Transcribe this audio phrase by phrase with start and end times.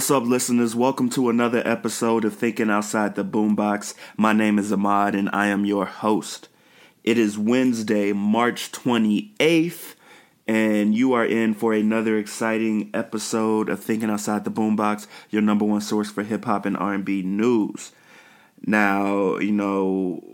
[0.00, 0.74] What's up, listeners?
[0.74, 3.92] Welcome to another episode of Thinking Outside the Boombox.
[4.16, 6.48] My name is Ahmad, and I am your host.
[7.04, 9.96] It is Wednesday, March 28th,
[10.48, 15.66] and you are in for another exciting episode of Thinking Outside the Boombox, your number
[15.66, 17.92] one source for hip hop and R&B news.
[18.64, 20.24] Now, you know,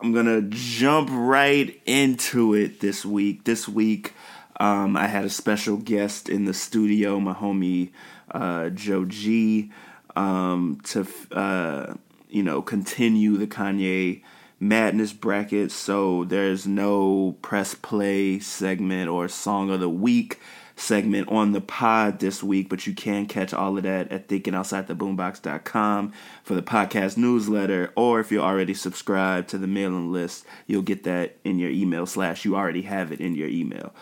[0.00, 3.44] I'm gonna jump right into it this week.
[3.44, 4.14] This week,
[4.58, 7.90] um, I had a special guest in the studio, my homie
[8.30, 9.70] uh, Joe G,
[10.16, 11.94] um, to uh,
[12.28, 14.22] you know continue the Kanye
[14.58, 15.72] madness bracket.
[15.72, 20.38] So there's no press play segment or song of the week
[20.80, 26.12] segment on the pod this week, but you can catch all of that at thinkingoutsidetheboombox.com
[26.42, 31.04] for the podcast newsletter, or if you're already subscribed to the mailing list, you'll get
[31.04, 33.94] that in your email slash you already have it in your email.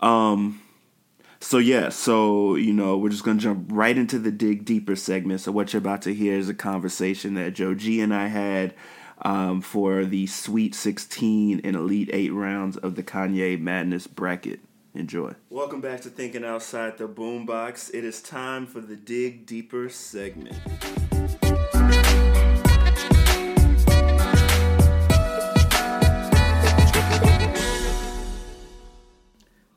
[0.00, 0.60] Um,
[1.44, 5.42] so yeah, so you know, we're just gonna jump right into the dig deeper segment.
[5.42, 8.74] So what you're about to hear is a conversation that Joe G and I had
[9.20, 14.60] um, for the Sweet 16 and Elite Eight rounds of the Kanye Madness bracket.
[14.94, 15.34] Enjoy.
[15.50, 17.92] Welcome back to Thinking Outside the Boombox.
[17.92, 20.56] It is time for the dig deeper segment.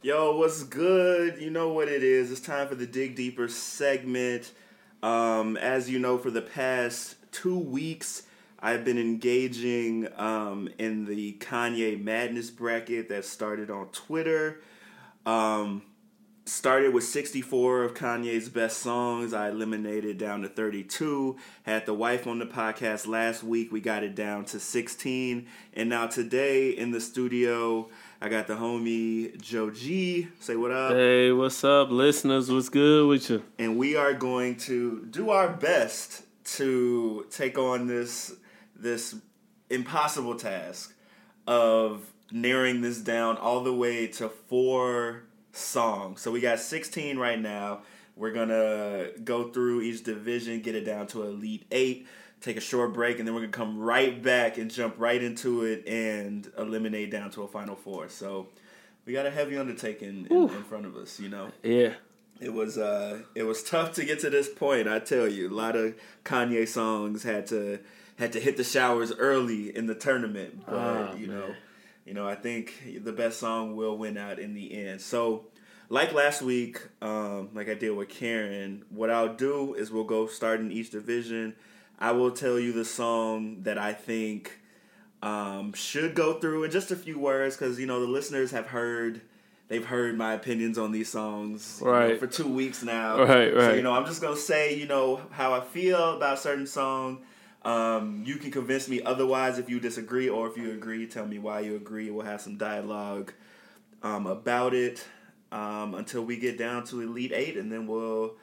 [0.08, 1.38] Yo, what's good?
[1.38, 2.32] You know what it is.
[2.32, 4.54] It's time for the Dig Deeper segment.
[5.04, 8.24] Um, as you know, for the past two weeks,
[8.58, 14.62] I've been engaging um, in the Kanye Madness bracket that started on Twitter.
[15.26, 15.82] Um,
[16.46, 19.34] started with 64 of Kanye's best songs.
[19.34, 21.36] I eliminated down to 32.
[21.64, 23.74] Had the wife on the podcast last week.
[23.74, 25.48] We got it down to 16.
[25.74, 27.90] And now today in the studio,
[28.20, 30.28] I got the homie Joe G.
[30.40, 30.94] Say what up.
[30.94, 32.52] Hey, what's up, listeners?
[32.52, 33.44] What's good with you?
[33.60, 36.24] And we are going to do our best
[36.56, 38.34] to take on this
[38.76, 39.16] this
[39.70, 40.96] impossible task
[41.46, 46.22] of narrowing this down all the way to four songs.
[46.22, 47.82] So we got 16 right now.
[48.16, 52.08] We're gonna go through each division, get it down to Elite Eight
[52.42, 55.64] take a short break, and then we're gonna come right back and jump right into
[55.64, 58.10] it and eliminate down to a final four.
[58.10, 58.48] So
[59.06, 61.52] we got a heavy undertaking in, in front of us, you know.
[61.64, 61.94] Yeah.
[62.40, 65.50] It was uh it was tough to get to this point, I tell you.
[65.50, 67.80] A lot of Kanye songs had to
[68.20, 70.64] had to hit the showers early in the tournament.
[70.66, 71.36] But Oh, you man.
[71.40, 71.56] know,
[72.06, 75.02] you know, I think the best song will win out in the end.
[75.02, 75.46] So
[75.90, 80.28] like last week, um, like I did with Karen, what I'll do is we'll go
[80.28, 81.56] start in each division.
[82.00, 84.60] I will tell you the song that I think
[85.24, 88.68] um, should go through in just a few words because you know the listeners have
[88.68, 89.22] heard
[89.68, 92.20] they've heard my opinions on these songs you know, Right.
[92.20, 93.20] for two weeks now.
[93.24, 93.76] Right, So right.
[93.76, 97.24] you know I'm just gonna say you know how I feel about a certain song.
[97.66, 101.38] Um, you can convince me otherwise if you disagree, or if you agree, tell me
[101.40, 102.10] why you agree.
[102.12, 103.34] We'll have some dialogue
[104.04, 105.04] um, about it.
[105.52, 108.36] um, until we get down to Elite Eight, and then we'll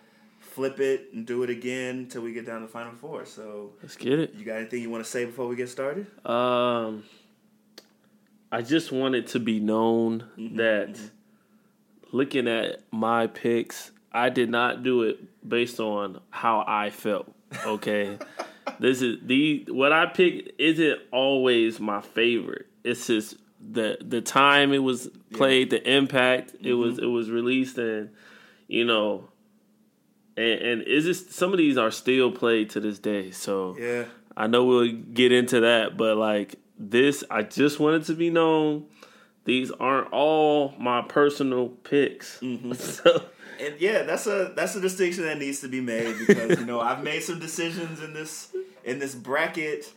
[0.55, 3.27] flip it and do it again until we get down to the Final Four.
[3.27, 4.35] So let's get it.
[4.35, 6.07] You got anything you want to say before we get started?
[6.25, 7.03] Um,
[8.53, 12.17] I just want it to be known mm-hmm, that mm-hmm.
[12.17, 17.35] looking at my picks, I did not do it based on how I felt.
[17.67, 18.17] Okay.
[18.79, 22.67] this is the what I picked isn't always my favorite.
[22.85, 25.81] It's just the the time it was played, yeah.
[25.81, 26.69] the impact mm-hmm.
[26.69, 28.11] it was it was released, and
[28.69, 29.31] you know,
[30.37, 33.31] and, and is this some of these are still played to this day.
[33.31, 34.05] So yeah,
[34.37, 38.87] I know we'll get into that, but like this, I just wanted to be known.
[39.45, 42.41] These aren't all my personal picks.
[42.41, 42.73] Mm-hmm.
[42.75, 43.25] so
[43.61, 46.81] and yeah, that's a that's a distinction that needs to be made because you know
[46.81, 48.55] I've made some decisions in this
[48.85, 49.93] in this bracket.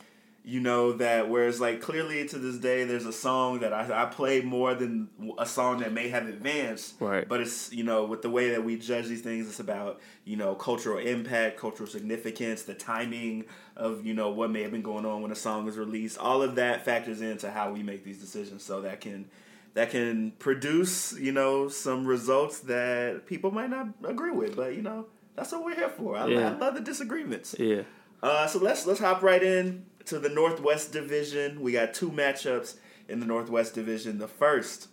[0.47, 4.05] You know that whereas like clearly to this day there's a song that I, I
[4.05, 6.95] play more than a song that may have advanced.
[7.01, 7.27] Right.
[7.27, 10.37] But it's you know with the way that we judge these things, it's about you
[10.37, 13.43] know cultural impact, cultural significance, the timing
[13.75, 16.17] of you know what may have been going on when a song is released.
[16.17, 19.25] All of that factors into how we make these decisions, so that can
[19.73, 24.55] that can produce, you know, some results that people might not agree with.
[24.55, 26.15] But you know, that's what we're here for.
[26.15, 26.51] I, yeah.
[26.51, 27.53] I love the disagreements.
[27.59, 27.81] Yeah.
[28.23, 31.61] Uh, so let's let's hop right in to the Northwest Division.
[31.61, 32.75] We got two matchups
[33.07, 34.17] in the Northwest Division.
[34.17, 34.89] The first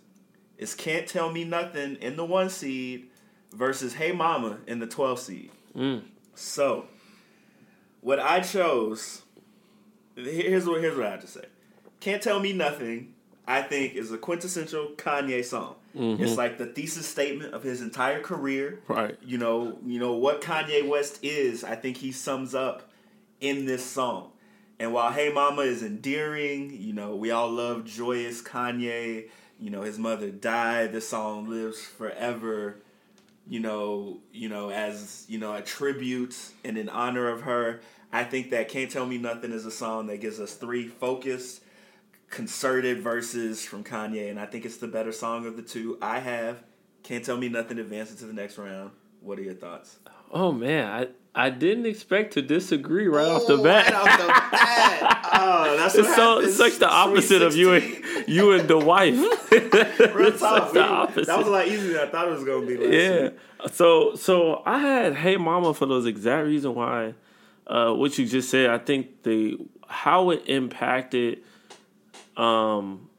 [0.57, 3.07] is Can't Tell Me Nothing in the one seed
[3.51, 5.51] versus Hey Mama in the 12 seed.
[5.75, 6.03] Mm.
[6.33, 6.85] So,
[8.01, 9.23] what I chose,
[10.15, 11.45] here's what here's what I have to say.
[11.99, 13.13] Can't Tell Me Nothing
[13.47, 15.75] I think is a quintessential Kanye song.
[15.95, 16.23] Mm-hmm.
[16.23, 18.81] It's like the thesis statement of his entire career.
[18.87, 19.17] Right.
[19.23, 21.63] You know, you know what Kanye West is.
[21.63, 22.89] I think he sums up
[23.39, 24.31] in this song.
[24.79, 29.29] And while Hey Mama is endearing, you know, we all love joyous Kanye.
[29.59, 30.91] You know, his mother died.
[30.91, 32.77] The song lives forever.
[33.47, 37.81] You know, you know, as you know, a tribute and in honor of her.
[38.11, 41.61] I think that "Can't Tell Me Nothing" is a song that gives us three focused
[42.29, 45.97] concerted verses from Kanye, and I think it's the better song of the two.
[46.01, 46.63] I have
[47.03, 48.91] Can't Tell Me Nothing advancing to the next round.
[49.21, 49.99] What are your thoughts?
[50.31, 51.07] Oh man, I
[51.37, 53.85] I didn't expect to disagree right oh, off the bat.
[53.85, 55.29] Right off the bat.
[55.33, 59.15] Oh, that's it's so it's such the opposite of you and you and the wife.
[60.15, 60.73] Real talk.
[61.15, 62.75] We, that was a lot easier than I thought it was gonna be.
[62.95, 63.21] yeah.
[63.23, 63.33] Week.
[63.73, 67.15] So so I had Hey Mama for those exact reason why
[67.67, 68.69] uh, what you just said.
[68.69, 69.57] I think the
[69.87, 71.39] how it impacted
[72.37, 73.09] um,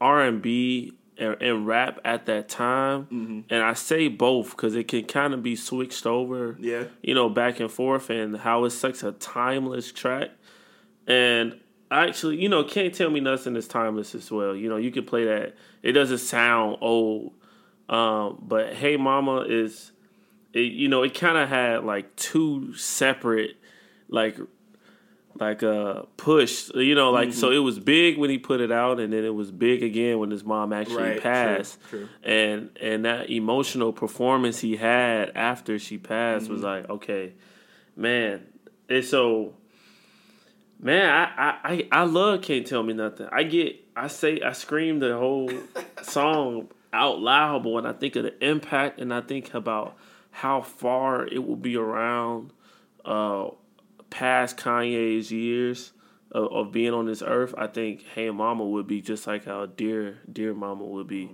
[0.00, 3.40] R and B and rap at that time, mm-hmm.
[3.48, 7.28] and I say both because it can kind of be switched over, yeah, you know,
[7.28, 10.30] back and forth, and how it's such a timeless track.
[11.06, 11.58] And
[11.90, 14.54] actually, you know, can't tell me nothing is timeless as well.
[14.54, 17.32] You know, you can play that; it doesn't sound old.
[17.88, 19.92] Um, but Hey Mama is,
[20.52, 23.56] it, you know, it kind of had like two separate,
[24.08, 24.38] like
[25.40, 27.38] like uh push you know like mm-hmm.
[27.38, 30.18] so it was big when he put it out and then it was big again
[30.18, 32.08] when his mom actually right, passed true, true.
[32.22, 36.54] and and that emotional performance he had after she passed mm-hmm.
[36.54, 37.32] was like okay
[37.96, 38.46] man
[38.88, 39.54] and so
[40.80, 44.98] man I, I i love can't tell me nothing i get i say i scream
[44.98, 45.50] the whole
[46.02, 49.96] song out loud but when i think of the impact and i think about
[50.30, 52.52] how far it will be around
[53.04, 53.48] uh
[54.10, 55.92] past Kanye's years
[56.32, 59.66] of, of, being on this earth, I think Hey Mama would be just like how
[59.66, 61.30] Dear Dear Mama would be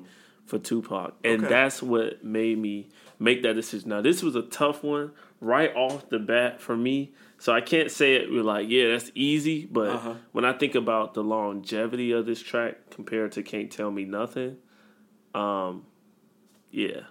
[0.47, 1.49] for Tupac, and okay.
[1.49, 2.89] that's what made me
[3.19, 3.91] make that decision.
[3.91, 7.91] Now this was a tough one right off the bat for me, so I can't
[7.91, 10.15] say it with like yeah that's easy, but uh-huh.
[10.33, 14.59] when I think about the longevity of this track compared to Can't Tell Me Nothing,
[15.35, 15.87] um,
[16.71, 17.03] yeah,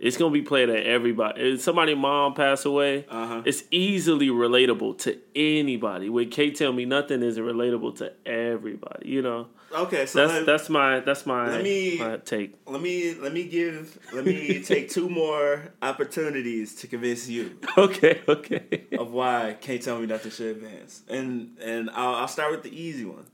[0.00, 1.42] it's gonna be played at everybody.
[1.42, 3.42] If somebody mom pass away, uh-huh.
[3.44, 6.08] it's easily relatable to anybody.
[6.08, 9.48] When Can't tell me nothing isn't relatable to everybody, you know.
[9.72, 12.54] Okay, so that's let, that's my that's my let me my take.
[12.66, 17.58] Let me let me give let me take two more opportunities to convince you.
[17.76, 18.86] Okay, okay.
[18.98, 22.74] Of why Can't Tell Me Nothing should advance, and and I'll, I'll start with the
[22.74, 23.26] easy one.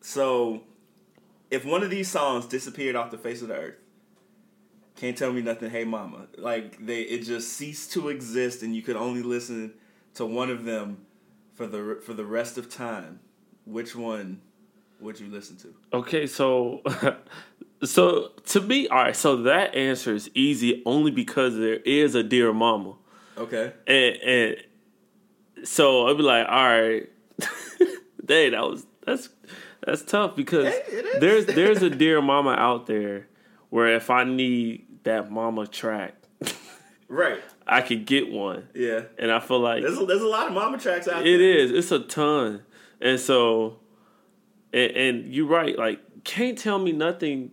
[0.00, 0.62] So,
[1.50, 3.81] if one of these songs disappeared off the face of the earth
[5.02, 5.68] can't tell me nothing.
[5.68, 6.28] Hey, mama.
[6.38, 9.74] Like they, it just ceased to exist, and you could only listen
[10.14, 10.98] to one of them
[11.54, 13.18] for the for the rest of time.
[13.64, 14.40] Which one
[15.00, 15.74] would you listen to?
[15.92, 16.82] Okay, so
[17.84, 19.16] so to me, all right.
[19.16, 22.94] So that answer is easy only because there is a dear mama.
[23.36, 24.56] Okay, and and
[25.66, 27.10] so I'd be like, all right,
[28.24, 29.30] dang, that was that's
[29.84, 30.72] that's tough because
[31.18, 33.26] there's there's a dear mama out there
[33.70, 36.14] where if I need that mama track.
[37.08, 37.42] Right.
[37.66, 38.68] I could get one.
[38.74, 39.02] Yeah.
[39.18, 41.58] And I feel like There's a, there's a lot of mama tracks out It there.
[41.58, 41.70] is.
[41.70, 42.62] It's a ton.
[43.02, 43.80] And so,
[44.72, 45.76] and, and you're right.
[45.78, 47.50] Like, can't tell me nothing.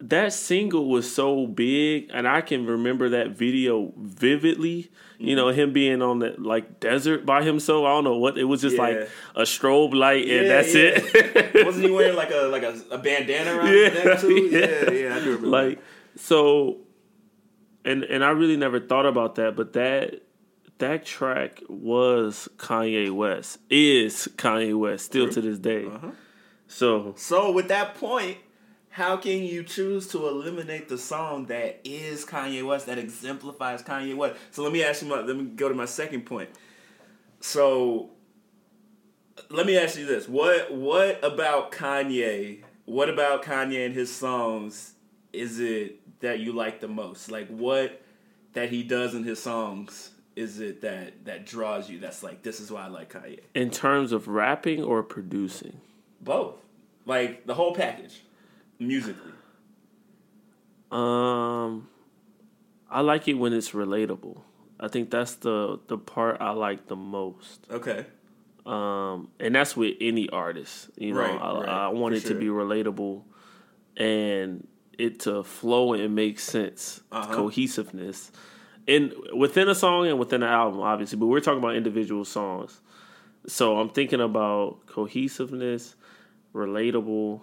[0.00, 4.92] That single was so big, and I can remember that video vividly.
[5.18, 5.36] You mm-hmm.
[5.36, 7.84] know, him being on that like desert by himself.
[7.84, 8.60] I don't know what it was.
[8.62, 8.82] Just Yeah.
[8.82, 10.90] like a strobe light, and Yeah, that's yeah.
[10.94, 11.64] it.
[11.66, 14.34] Wasn't he wearing like a like a, a bandana around Yeah, his neck too?
[14.52, 14.90] yeah.
[15.08, 15.46] Yeah, I do remember.
[15.48, 15.78] like
[16.16, 16.78] so
[17.84, 20.22] and and I really never thought about that, but that
[20.78, 23.58] that track was Kanye West.
[23.70, 25.86] Is Kanye West still to this day.
[25.86, 26.10] Uh-huh.
[26.66, 28.38] So So with that point,
[28.90, 34.16] how can you choose to eliminate the song that is Kanye West that exemplifies Kanye
[34.16, 34.36] West?
[34.50, 36.50] So let me ask you my let me go to my second point.
[37.40, 38.10] So
[39.50, 40.28] let me ask you this.
[40.28, 42.62] What what about Kanye?
[42.84, 44.94] What about Kanye and his songs
[45.32, 47.30] is it that you like the most?
[47.30, 48.00] Like what
[48.54, 51.98] that he does in his songs is it that that draws you?
[51.98, 53.40] That's like this is why I like Kanye.
[53.54, 55.80] in terms of rapping or producing,
[56.20, 56.56] Both.
[57.04, 58.22] Like the whole package.
[58.78, 59.32] Musically.
[60.90, 61.88] um,
[62.90, 64.40] I like it when it's relatable.
[64.80, 67.66] I think that's the the part I like the most.
[67.70, 68.06] Okay.
[68.66, 70.90] um, and that's with any artist.
[70.96, 73.22] You know, Right, I, right, I want it to be relatable
[73.96, 74.66] and
[74.98, 77.34] it to flow and make sense, Uh-huh.
[77.34, 78.30] cohesiveness,
[78.86, 81.18] in within a song and within an album, obviously.
[81.18, 82.80] But we're talking about individual songs,
[83.46, 85.94] so I'm thinking about cohesiveness,
[86.54, 87.40] relatable.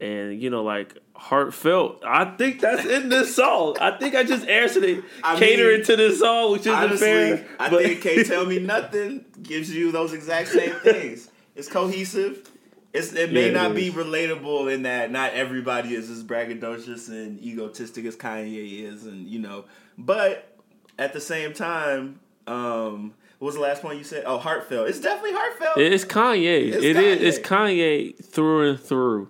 [0.00, 2.02] And you know, like heartfelt.
[2.04, 3.76] I think that's in this song.
[3.80, 7.06] I think I just answered it, I catering mean, to this song, which isn't Honestly,
[7.06, 7.46] fair.
[7.60, 11.30] I but- think Can't Tell Me Nothing gives you those exact same things.
[11.56, 12.50] It's cohesive.
[12.94, 17.08] It's, it may Yeah, it not be relatable in that not everybody is as braggadocious
[17.08, 19.64] and egotistic as Kanye is, and you know.
[19.98, 20.56] But
[20.96, 24.22] at the same time, um, what was the last one you said?
[24.26, 24.88] Oh, heartfelt.
[24.88, 25.76] It's definitely heartfelt.
[25.76, 26.68] It's Kanye.
[26.68, 27.36] It's It is.
[27.36, 28.14] It's Kanye.
[28.14, 29.28] Kanye through and through.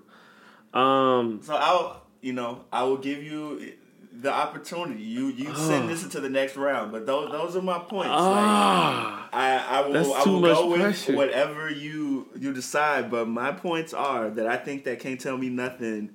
[0.75, 3.73] Um, So I'll, you know, I will give you
[4.13, 5.03] the opportunity.
[5.03, 8.11] You you send this into the next round, but those those are my points.
[8.11, 13.53] Like, ah, I, I will I will go with whatever you you decide, but my
[13.53, 16.11] points are that I think that can't tell me nothing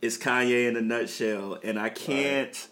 [0.00, 2.68] is Kanye in a nutshell, and I can't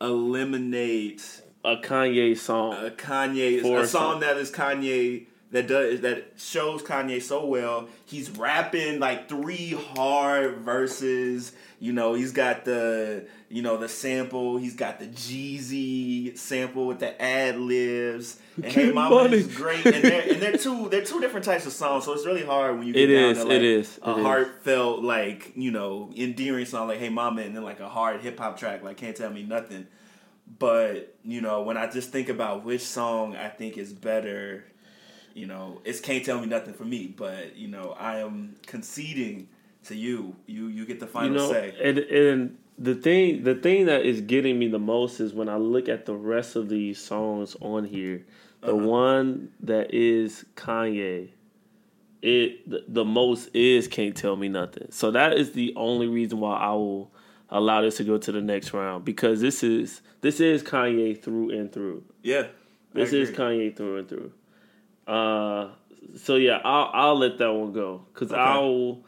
[0.00, 2.74] eliminate a Kanye song.
[2.74, 7.88] a Kanye a some- song that is Kanye that does that shows Kanye so well.
[8.04, 11.52] He's rapping like three hard verses.
[11.78, 14.56] You know, he's got the you know the sample.
[14.58, 18.38] He's got the Jeezy sample with the ad libs.
[18.62, 19.38] And Hey Mama money.
[19.38, 19.84] is great.
[19.86, 22.04] And they're, and they're two they're two different types of songs.
[22.04, 24.10] So it's really hard when you get It down is, to it like is, a
[24.10, 24.22] it is.
[24.22, 28.38] heartfelt like you know endearing song like Hey Mama and then like a hard hip
[28.38, 29.86] hop track like Can't Tell Me Nothing.
[30.58, 34.64] But you know, when I just think about which song I think is better,
[35.34, 37.06] you know, it's can't tell me nothing for me.
[37.16, 39.48] But you know, I am conceding
[39.84, 40.36] to you.
[40.46, 41.74] You you get the final you know, say.
[41.82, 45.56] and and the thing the thing that is getting me the most is when I
[45.56, 48.24] look at the rest of these songs on here.
[48.62, 48.86] The Uh-huh.
[48.86, 51.30] one that is Kanye,
[52.22, 54.86] it the, the most is can't tell me nothing.
[54.90, 57.10] So that is the only reason why I will
[57.50, 61.50] allow this to go to the next round because this is this is Kanye through
[61.50, 62.04] and through.
[62.22, 62.46] Yeah,
[62.94, 63.30] This is.
[63.30, 64.32] Kanye through and through.
[65.06, 65.68] Uh,
[66.16, 68.40] so yeah, I'll I'll let that one go because Okay.
[68.40, 69.04] I'll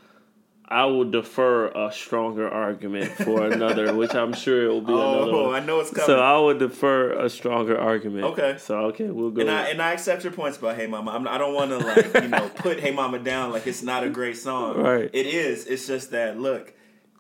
[0.66, 5.30] I will defer a stronger argument for another, which I'm sure it will be another.
[5.30, 5.62] Oh, one.
[5.62, 6.06] I know it's coming.
[6.06, 8.24] So I would defer a stronger argument.
[8.24, 8.56] Okay.
[8.58, 9.42] So okay, we'll go.
[9.42, 11.10] and I and I accept your points about Hey Mama.
[11.12, 14.04] I'm, I don't want to like you know put Hey Mama down like it's not
[14.04, 14.78] a great song.
[14.78, 15.10] Right.
[15.12, 15.66] It is.
[15.66, 16.72] It's just that look.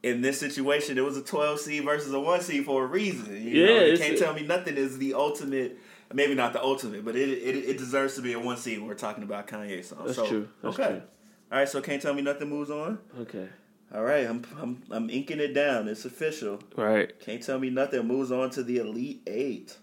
[0.02, 3.36] In this situation, it was a 12 seed versus a one seed for a reason.
[3.36, 5.78] You Yeah, know, you can't tell me nothing is the ultimate.
[6.12, 8.88] Maybe not the ultimate, but it it, it deserves to be a one seed when
[8.88, 10.02] we're talking about Kanye songs.
[10.04, 10.48] That's so, true.
[10.62, 10.88] That's okay.
[10.90, 11.02] true.
[11.50, 11.68] All right.
[11.68, 12.98] So can't tell me nothing moves on.
[13.20, 13.48] okay.
[13.94, 14.26] All right.
[14.26, 15.88] I'm I'm I'm inking it down.
[15.88, 16.60] It's official.
[16.76, 17.18] Right.
[17.20, 18.06] Can't tell me nothing.
[18.06, 19.78] Moves on to the Elite Eight.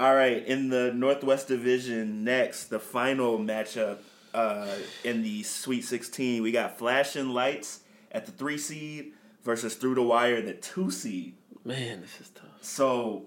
[0.00, 3.98] All right, in the Northwest Division, next, the final matchup
[4.32, 4.74] uh,
[5.04, 9.12] in the Sweet 16, we got Flashing Lights at the three seed
[9.44, 11.34] versus Through the Wire, the two seed.
[11.66, 12.46] Man, this is tough.
[12.62, 13.26] So,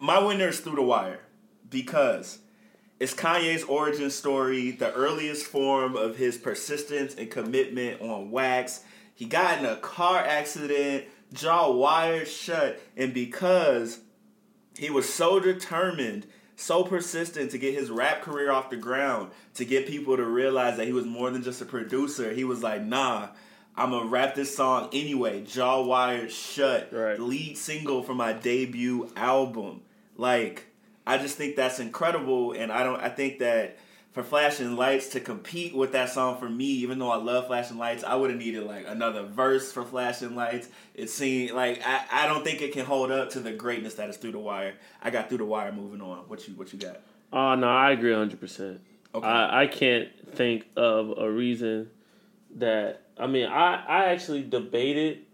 [0.00, 1.20] my winner is Through the Wire
[1.68, 2.38] because
[2.98, 8.82] it's Kanye's origin story, the earliest form of his persistence and commitment on wax.
[9.14, 14.00] He got in a car accident, jaw wired shut, and because
[14.78, 16.26] he was so determined,
[16.56, 20.78] so persistent to get his rap career off the ground, to get people to realize
[20.78, 23.28] that he was more than just a producer, he was like, nah,
[23.76, 25.42] I'm gonna rap this song anyway.
[25.44, 27.18] Jaw wired shut, Right.
[27.20, 29.82] lead single for my debut album.
[30.20, 30.66] Like,
[31.06, 33.00] I just think that's incredible, and I don't.
[33.00, 33.78] I think that
[34.12, 37.78] for Flashing Lights to compete with that song for me, even though I love Flashing
[37.78, 40.68] Lights, I would have needed like another verse for Flashing Lights.
[40.94, 44.10] It seemed like I, I don't think it can hold up to the greatness that
[44.10, 44.74] is Through the Wire.
[45.02, 46.18] I got Through the Wire moving on.
[46.28, 47.00] What you what you got?
[47.32, 48.82] Oh no, I agree hundred percent.
[49.14, 49.26] Okay.
[49.26, 51.88] I I can't think of a reason
[52.56, 55.24] that I mean I I actually debated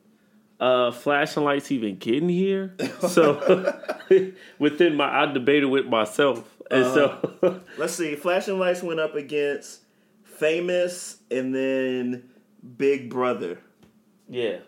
[0.59, 2.75] uh flashing lights even getting here.
[3.09, 3.75] So
[4.59, 6.49] within my I debated with myself.
[6.71, 8.17] And so Let's see.
[8.17, 9.83] Flashing Lights went up against
[10.25, 12.29] Famous and then
[12.77, 13.59] Big Brother.
[14.29, 14.59] yeah.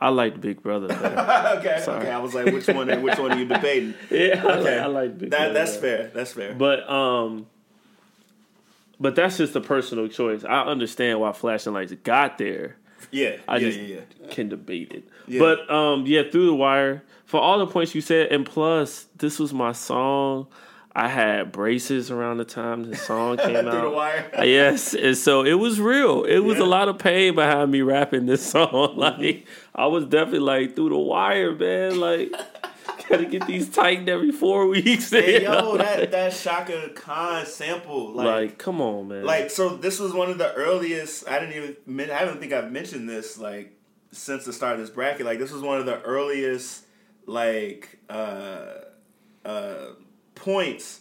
[0.00, 2.00] I like Big Brother okay, Sorry.
[2.00, 2.10] okay.
[2.10, 2.88] I was like, which one?
[3.02, 3.94] Which one are you debating?
[4.10, 5.38] yeah, I, Okay, like, I like Big that.
[5.38, 5.52] Brother.
[5.54, 6.10] That's fair.
[6.12, 6.54] That's fair.
[6.54, 7.46] But um
[8.98, 10.42] but that's just a personal choice.
[10.44, 12.76] I understand why flashing lights got there.
[13.10, 14.28] Yeah, I yeah, just yeah, yeah.
[14.30, 15.04] can debate it.
[15.26, 15.40] Yeah.
[15.40, 19.38] But um, yeah, through the wire for all the points you said, and plus this
[19.38, 20.46] was my song.
[20.94, 23.82] I had braces around the time the song came Through out.
[23.84, 24.30] the wire.
[24.38, 26.24] Uh, Yes, and so it was real.
[26.24, 26.64] It was Yeah.
[26.64, 28.92] a lot of pain behind me rapping this song.
[28.98, 31.98] Like I was definitely like through the wire, man.
[31.98, 32.34] Like
[33.12, 35.10] gotta get these tightened every four weeks.
[35.10, 39.24] Hey, yo, that that Chaka Khan sample, like, like, come on, man.
[39.24, 41.28] like, so this was one of the earliest.
[41.28, 42.10] I didn't even.
[42.10, 43.72] I don't think I've mentioned this like
[44.10, 45.26] since the start of this bracket.
[45.26, 46.86] Like, this was one of the earliest
[47.24, 48.72] like uh
[49.44, 49.86] uh
[50.34, 51.00] points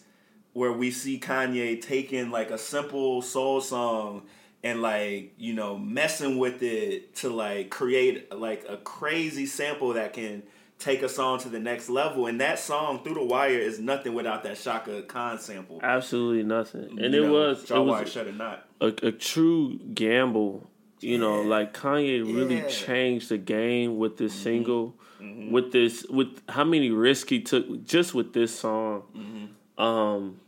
[0.53, 4.23] where we see Kanye taking like a simple soul song
[4.63, 10.13] and like you know messing with it to like create like a crazy sample that
[10.13, 10.43] can
[10.81, 14.13] take a song to the next level and that song through the wire is nothing
[14.13, 16.99] without that Chaka Khan sample absolutely nothing.
[16.99, 20.67] And You it know, was it Jaw Wire shut it not a, a true gamble.
[20.99, 21.47] You know, Yeah.
[21.49, 22.67] like Kanye really Yeah.
[22.67, 24.43] changed the game with this mm-hmm.
[24.43, 25.51] single, mm-hmm.
[25.51, 29.03] with this, with how many risks he took just with this song.
[29.15, 29.81] Mm-hmm.
[29.83, 30.39] Um,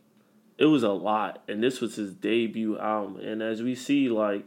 [0.58, 3.20] it was a lot, and this was his debut album.
[3.20, 4.46] And as we see, like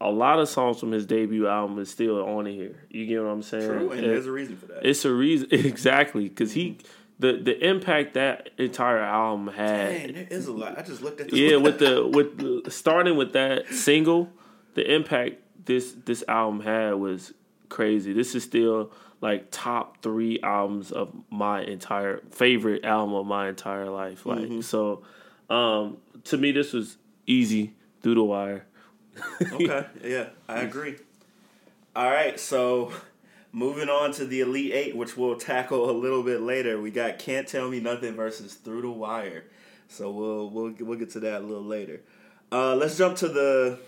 [0.00, 2.86] a lot of songs from his debut album is still on here.
[2.90, 3.66] You get what I'm saying?
[3.68, 6.78] true and there's a reason for that it's a reason exactly because he
[7.18, 11.20] the the impact that entire album had Dang, there is a lot I just looked
[11.20, 14.30] at this yeah, with the with the, starting with that single,
[14.74, 17.32] the impact this this album had was
[17.68, 18.12] crazy.
[18.12, 23.88] This is still like top three albums of my entire favorite album of my entire
[23.88, 24.26] life.
[24.26, 24.60] Like Mm-hmm.
[24.60, 25.02] so,
[25.48, 28.66] um, to me, this was easy through the wire.
[29.52, 30.96] okay, yeah, I agree.
[31.94, 32.92] All right, so
[33.52, 36.80] moving on to the Elite Eight, which we'll tackle a little bit later.
[36.80, 39.44] We got Can't Tell Me Nothing versus Through the Wire.
[39.88, 42.02] So we'll we'll we'll get to that a little later.
[42.52, 43.78] Uh, let's jump to the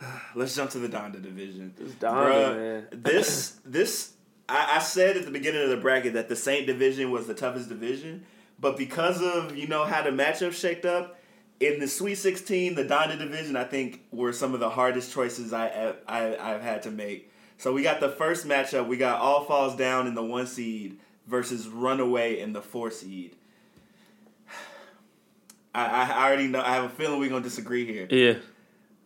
[0.34, 1.72] let's jump to the Donda division.
[1.76, 2.86] This Donda, Bruh, man.
[2.92, 4.12] this this
[4.48, 7.34] I, I said at the beginning of the bracket that the Saint division was the
[7.34, 8.26] toughest division,
[8.58, 11.19] but because of you know how the matchup shaped up
[11.60, 15.52] in the Sweet Sixteen, the Donda division I think were some of the hardest choices
[15.52, 17.30] I, I I've had to make.
[17.58, 18.86] So we got the first matchup.
[18.88, 23.36] We got All Falls Down in the one seed versus Runaway in the four seed.
[25.74, 26.62] I, I already know.
[26.62, 28.08] I have a feeling we're gonna disagree here.
[28.10, 28.34] Yeah,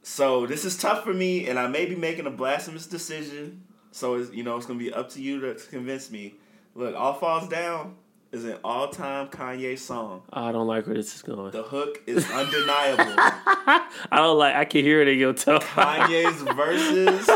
[0.02, 3.64] So this is tough for me, and I may be making a blasphemous decision.
[3.90, 6.34] So it's, you know it's gonna be up to you to convince me.
[6.74, 7.96] Look, All Falls Down
[8.34, 10.22] is an all-time Kanye song.
[10.32, 11.52] I don't like where this is going.
[11.52, 13.14] The hook is undeniable.
[13.16, 14.54] I don't like.
[14.56, 15.60] I can hear it in your tone.
[15.60, 17.30] Kanye's verses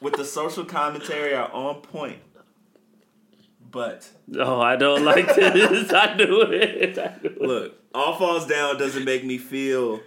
[0.00, 2.18] with the social commentary are on point.
[3.70, 5.92] But No, I don't like this.
[5.92, 6.98] I knew it.
[6.98, 7.40] I knew it.
[7.40, 10.00] look, All Falls Down doesn't make me feel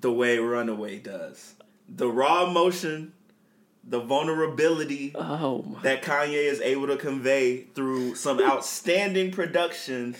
[0.00, 1.54] the way Runaway does.
[1.88, 3.12] The raw emotion,
[3.86, 10.16] the vulnerability, Oh that Kanye is able to convey through some outstanding production,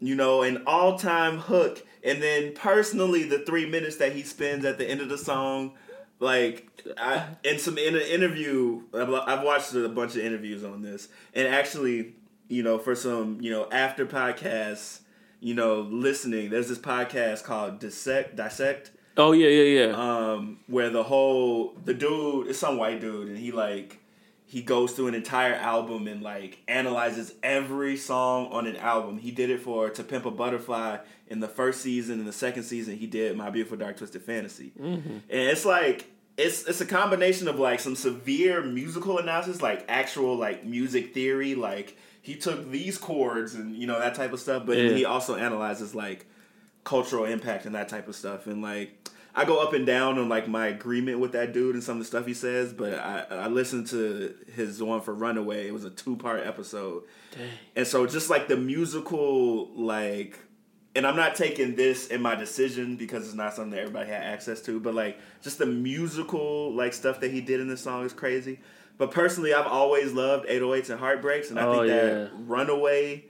[0.00, 4.64] you know, an all time hook, and then personally the three minutes that he spends
[4.64, 5.72] at the end of the song.
[6.18, 10.82] Like, I, in some in an interview, I've, I've watched a bunch of interviews on
[10.82, 12.14] this, and actually,
[12.48, 15.00] you know, for some, you know, after podcasts,
[15.40, 19.92] you know, listening, there's this podcast called Dissect, Dissect, Oh yeah, yeah, yeah.
[20.32, 23.98] um, where the whole the dude is some white dude, and he like
[24.44, 29.18] he goes through an entire album and like analyzes every song on an album.
[29.18, 30.98] He did it for To Pimp a Butterfly
[31.28, 32.20] in the first season.
[32.20, 36.10] In the second season, he did My Beautiful Dark Twisted Fantasy, and it's like.
[36.38, 41.54] It's, it's a combination of like some severe musical analysis, like actual like music theory,
[41.54, 44.90] like he took these chords and you know that type of stuff, but Yeah.
[44.90, 46.26] he also analyzes like
[46.86, 48.46] cultural impact and that type of stuff.
[48.46, 51.84] And like, I go up and down on like my agreement with that dude and
[51.84, 55.66] some of the stuff he says, but I, I listened to his one for Runaway.
[55.66, 57.50] It was a two part episode, Dang.
[57.74, 60.38] and so just like the musical like.
[60.94, 64.22] And I'm not taking this in my decision because it's not something that everybody had
[64.22, 68.06] access to, but like just the musical like stuff that he did in this song
[68.06, 68.60] is crazy.
[68.96, 71.96] But personally, I've always loved 808s and Heartbreaks, and I oh, think yeah.
[71.96, 73.26] that Runaway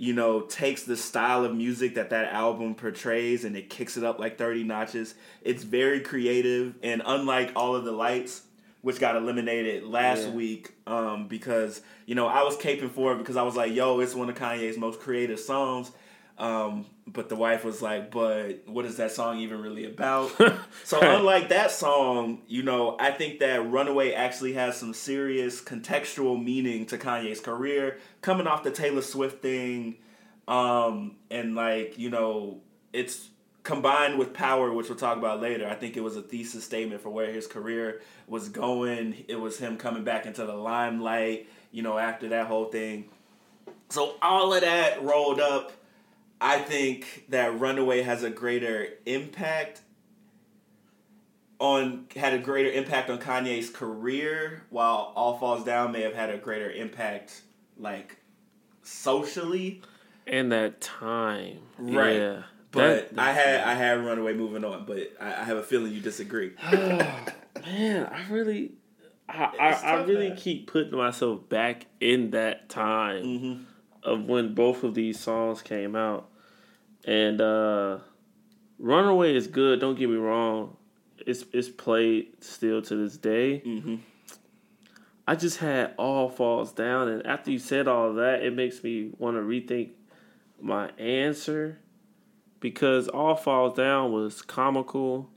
[0.00, 4.02] you know, takes the style of music that that album portrays and it kicks it
[4.02, 5.14] up like 30 notches.
[5.42, 8.40] It's very creative, and unlike all of the lights,
[8.80, 10.30] which got eliminated last yeah.
[10.30, 14.00] week, um, because you know I was caping for it because I was like, "Yo,
[14.00, 15.92] it's one of Kanye's most creative songs,"
[16.38, 20.30] Um, but the wife was like, "But what is that song even really about?"
[20.84, 26.42] so unlike that song, you know, I think that Runaway actually has some serious contextual
[26.42, 29.96] meaning to Kanye's career, coming off the Taylor Swift thing,
[30.48, 32.60] um, and like you know,
[32.92, 33.28] it's
[33.62, 35.68] combined with Power, which we'll talk about later.
[35.68, 39.24] I think it was a thesis statement for where his career was going.
[39.28, 43.08] It was him coming back into the limelight, you know, after that whole thing.
[43.90, 45.72] So all of that rolled up
[46.40, 49.82] I think that Runaway has a greater impact
[51.60, 56.30] on had a greater impact on Kanye's career, while All Falls Down may have had
[56.30, 57.42] a greater impact
[57.76, 58.16] like
[58.82, 59.82] socially.
[60.26, 62.16] And that time, right?
[62.16, 62.42] Yeah.
[62.72, 65.92] But that, I had I had Runaway moving on, but I, I have a feeling
[65.92, 66.52] you disagree.
[66.62, 67.26] oh,
[67.66, 68.72] man, I really,
[69.28, 73.62] I I, I, really keep putting myself back in that time mm-hmm.
[74.04, 76.29] of when both of these songs came out.
[77.04, 77.98] And uh,
[78.78, 79.80] Runaway is good.
[79.80, 80.76] Don't get me wrong.
[81.26, 83.62] It's it's played still to this day.
[83.64, 83.96] Mm-hmm.
[85.26, 89.10] I just had all falls down, and after you said all that, it makes me
[89.18, 89.90] want to rethink
[90.60, 91.78] my answer
[92.58, 95.30] because all falls down was comical.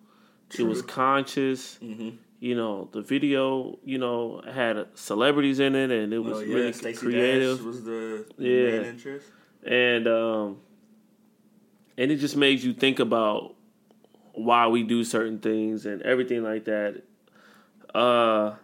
[0.50, 0.66] True.
[0.66, 1.78] It was conscious.
[1.82, 2.18] Mm-hmm.
[2.40, 6.56] You know, the video, you know, had celebrities in it, and it was well, yeah,
[6.56, 7.58] really Stacey creative.
[7.58, 8.72] Dash was the, the yeah.
[8.72, 9.28] main interest,
[9.66, 10.58] and um,
[11.98, 13.56] and it just makes you think about
[14.34, 17.04] why we do certain things and everything like that.
[17.94, 18.56] Uh,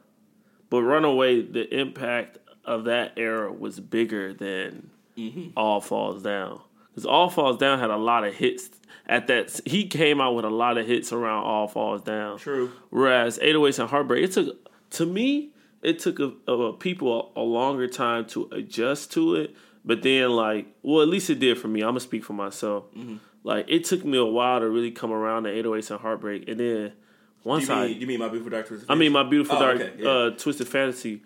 [0.70, 5.50] but Runaway, the impact of that era was bigger than mm-hmm.
[5.56, 6.62] All Falls Down.
[6.90, 8.70] Because All Falls Down had a lot of hits
[9.08, 9.60] at that.
[9.66, 12.38] He came out with a lot of hits around All Falls Down.
[12.38, 12.72] True.
[12.90, 17.44] Whereas 808s and Heartbreak, it took, to me, it took a, a people a, a,
[17.44, 19.56] longer time to adjust to it.
[19.90, 21.82] But then, like, well, at least it did for me.
[21.82, 22.84] I'm gonna speak for myself.
[22.96, 23.16] Mm-hmm.
[23.44, 26.60] Like, it took me a while to really come around to 808s and Heartbreak, and
[26.60, 26.94] then
[27.44, 28.88] once you mean, I, you mean my beautiful dark twisted?
[28.88, 29.00] Fantasy?
[29.00, 30.08] I mean my beautiful oh, dark okay, yeah.
[30.08, 31.24] uh, twisted fantasy.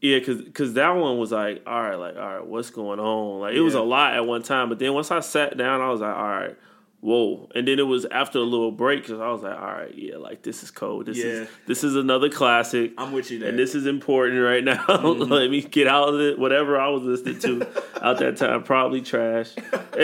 [0.00, 3.40] Yeah, cause, cause that one was like, all right, like, all right, what's going on?
[3.40, 3.62] Like, it yeah.
[3.62, 6.14] was a lot at one time, but then once I sat down, I was like,
[6.14, 6.56] all right,
[7.00, 7.48] whoa.
[7.54, 10.16] And then it was after a little break because i was like all right yeah
[10.16, 11.06] like this is cold.
[11.06, 11.24] This yeah.
[11.24, 12.92] is this is another classic.
[12.98, 13.48] I'm with you there.
[13.48, 14.84] and this is important right now.
[14.98, 15.32] Mm-hmm.
[15.32, 16.38] let me get out of it.
[16.38, 19.52] Whatever i was listening to out that time probably trash.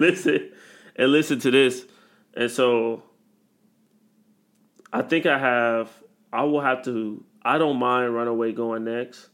[0.00, 0.50] Listen
[0.96, 1.84] and listen to this.
[2.34, 3.02] And so
[4.92, 5.90] i think i have
[6.32, 9.28] i will have to i don't mind runaway going next.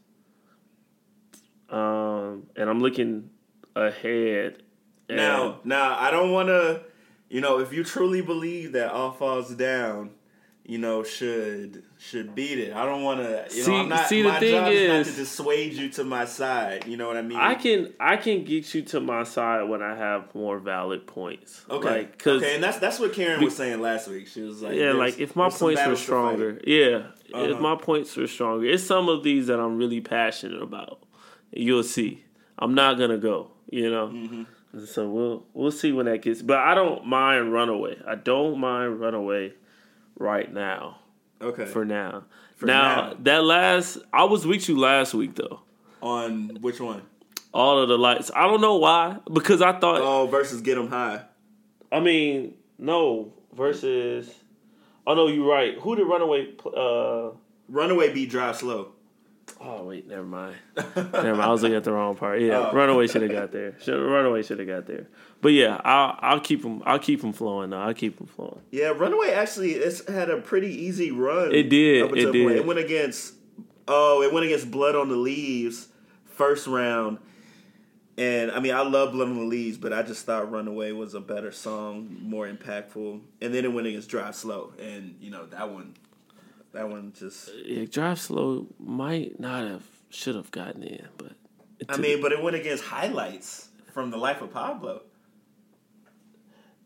[1.69, 3.29] Um and i'm looking
[3.75, 4.63] ahead
[5.15, 6.81] now, now I don't want to,
[7.29, 10.11] you know, if you truly believe that all falls down,
[10.67, 12.73] you know, should should beat it.
[12.73, 13.45] I don't want to.
[13.55, 14.09] You see, know, I'm not.
[14.09, 16.85] See, the my thing job is, is not to dissuade you to my side.
[16.85, 17.37] You know what I mean?
[17.37, 21.65] I can I can get you to my side when I have more valid points.
[21.69, 21.89] Okay.
[21.89, 24.27] Like, okay, and that's that's what Karen was saying last week.
[24.27, 27.43] She was like, yeah, like if my points were stronger, yeah, uh-huh.
[27.43, 31.01] if my points were stronger, it's some of these that I'm really passionate about.
[31.53, 32.25] You'll see.
[32.59, 33.51] I'm not gonna go.
[33.71, 34.07] You know.
[34.07, 34.43] Mm-hmm.
[34.85, 36.41] So we'll we'll see when that gets.
[36.41, 37.97] But I don't mind Runaway.
[38.07, 39.53] I don't mind Runaway
[40.17, 40.99] right now.
[41.41, 41.65] Okay.
[41.65, 42.25] For now.
[42.55, 45.61] For now, now, that last I was with you last week though.
[46.01, 47.03] On which one?
[47.53, 48.29] All of the lights.
[48.35, 50.01] I don't know why because I thought.
[50.01, 51.21] Oh, versus get Get 'Em High.
[51.91, 54.33] I mean, no versus.
[55.05, 55.77] Oh no, you're right.
[55.79, 56.53] Who did Runaway?
[56.65, 57.29] Uh,
[57.69, 58.91] Runaway beat Drive Slow.
[59.61, 60.55] Oh wait, never mind.
[60.75, 61.41] never mind.
[61.41, 62.41] I was looking at the wrong part.
[62.41, 62.73] Yeah, oh.
[62.73, 63.75] Runaway should have got there.
[63.81, 65.07] Should, Runaway should have got there.
[65.41, 66.83] But yeah, I'll I'll keep them.
[66.85, 67.71] I'll keep them flowing.
[67.71, 67.79] Though.
[67.79, 68.61] I'll keep them flowing.
[68.71, 71.53] Yeah, Runaway actually it's had a pretty easy run.
[71.53, 72.17] It did.
[72.17, 72.51] It did.
[72.57, 73.33] It went against.
[73.87, 75.87] Oh, it went against Blood on the Leaves
[76.25, 77.19] first round.
[78.17, 81.13] And I mean, I love Blood on the Leaves, but I just thought Runaway was
[81.13, 83.21] a better song, more impactful.
[83.41, 85.95] And then it went against Drive Slow, and you know that one
[86.73, 91.33] that one just yeah, drive slow might not have should have gotten in, but
[91.89, 95.01] I mean, but it went against highlights from the life of Pablo.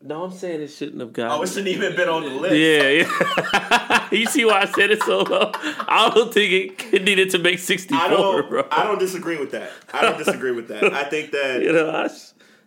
[0.04, 1.38] No, I'm saying it shouldn't have gotten.
[1.38, 2.56] Oh, it shouldn't even been on the list.
[2.56, 4.08] Yeah, yeah.
[4.10, 5.52] you see why I said it so low?
[5.54, 8.48] I don't think it, needed to make 64, I don't.
[8.48, 8.66] bro.
[8.72, 9.70] I don't disagree with that.
[9.94, 10.92] I don't disagree with that.
[10.92, 12.08] I think that You know, I,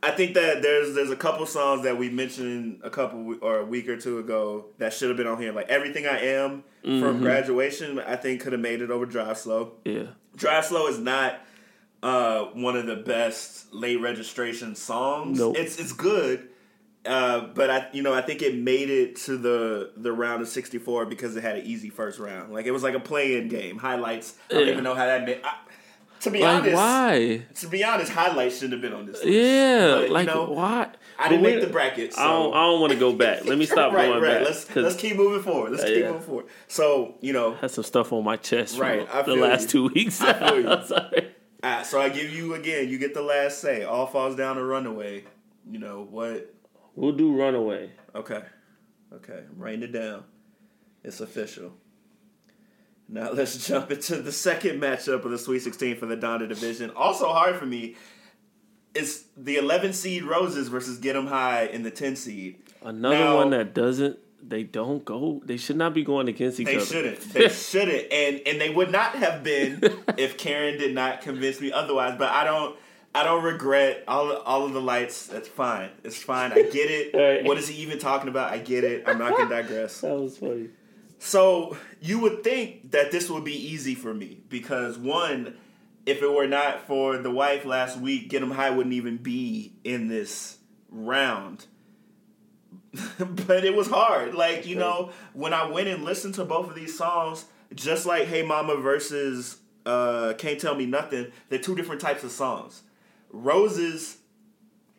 [0.05, 3.65] I think that there's there's a couple songs that we mentioned a couple or a
[3.65, 5.51] week or two ago that should have been on here.
[5.51, 7.01] Like everything I am Mm-hmm.
[7.01, 9.71] from graduation, I think could have made it over Drive Slow.
[9.85, 10.03] yeah.
[10.35, 11.39] Drive Slow is not
[12.03, 15.39] uh, one of the best late registration songs.
[15.39, 15.57] Nope.
[15.57, 16.47] It's it's good,
[17.07, 20.47] uh, but I you know I think it made it to the the round of
[20.47, 22.53] sixty four because it had an easy first round.
[22.53, 23.79] Like it was like a play-in game.
[23.79, 24.35] Highlights.
[24.51, 24.71] I don't Yeah.
[24.73, 25.39] even know how that made.
[25.43, 25.55] I,
[26.25, 27.41] to be Like, honest, why?
[27.55, 29.15] to be honest, highlights shouldn't have been on this.
[29.15, 29.27] list.
[29.27, 30.89] Yeah, But, you like, know, why?
[31.17, 32.13] I didn't make the bracket.
[32.13, 32.21] So.
[32.21, 33.45] I don't, I don't want to go back.
[33.45, 34.39] Let me stop right, going right.
[34.39, 34.45] back.
[34.47, 35.71] Let's 'cause let's keep moving forward.
[35.71, 36.07] Let's Uh, keep yeah.
[36.11, 36.45] moving forward.
[36.67, 39.47] So you know, I had some stuff on my chest Right, I from the feel
[39.47, 39.67] last you.
[39.89, 40.21] two weeks.
[40.21, 40.69] I feel you.
[40.75, 41.31] I'm sorry.
[41.63, 42.89] Ah, so I give you again.
[42.89, 43.83] You get the last say.
[43.83, 45.23] All falls down to Runaway.
[45.69, 46.53] You know what?
[46.95, 47.91] We'll do Runaway.
[48.13, 48.41] Okay,
[49.13, 49.43] okay.
[49.49, 50.23] I'm writing it down.
[51.03, 51.73] It's official.
[53.07, 56.89] Now let's jump into the second matchup of the Sweet 16 for the Donda division.
[56.91, 57.95] Also hard for me.
[58.93, 62.55] It's the 11 seed Roses versus Get 'Em High in the 10 seed.
[62.81, 64.19] Another Now- one that doesn't.
[64.47, 65.41] They don't go.
[65.43, 66.85] They should not be going against each They other.
[66.85, 67.19] They shouldn't.
[67.33, 68.11] They shouldn't.
[68.13, 69.79] And and they would not have been
[70.17, 72.15] if Karen did not convince me otherwise.
[72.19, 72.77] But I don't
[73.15, 75.25] I don't regret all all of the lights.
[75.27, 75.89] That's fine.
[76.03, 76.51] It's fine.
[76.51, 77.13] I get it.
[77.15, 77.43] Right.
[77.43, 78.53] What is he even talking about?
[78.53, 79.03] I get it.
[79.07, 80.01] I'm not gonna digress.
[80.01, 80.69] That was funny.
[81.19, 85.55] So you would think that this would be easy for me because one,
[86.05, 89.73] if it were not for the wife last week, Get 'Em High wouldn't even be
[89.83, 90.57] in this
[90.89, 91.65] round.
[93.19, 94.33] but it was hard.
[94.35, 98.27] Like, you know, when I went and listened to both of these songs, just like
[98.27, 102.83] Hey Mama versus uh, Can't Tell Me Nothing, they're two different types of songs.
[103.31, 104.17] Roses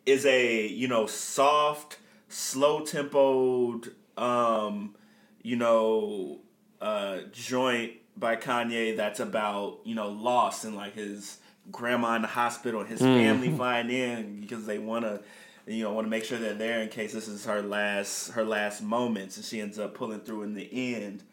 [0.05, 1.99] is a, you know, soft,
[2.29, 4.95] slow tempoed, um,
[5.47, 6.39] you know,
[6.81, 11.37] uh, joint by Kanye that's about, you know, loss and like his
[11.71, 15.21] grandma in the hospital and his family flying in because they want to
[15.65, 18.43] you know want to make sure they're there in case this is her last her
[18.43, 21.23] last moments and she ends up pulling through in the end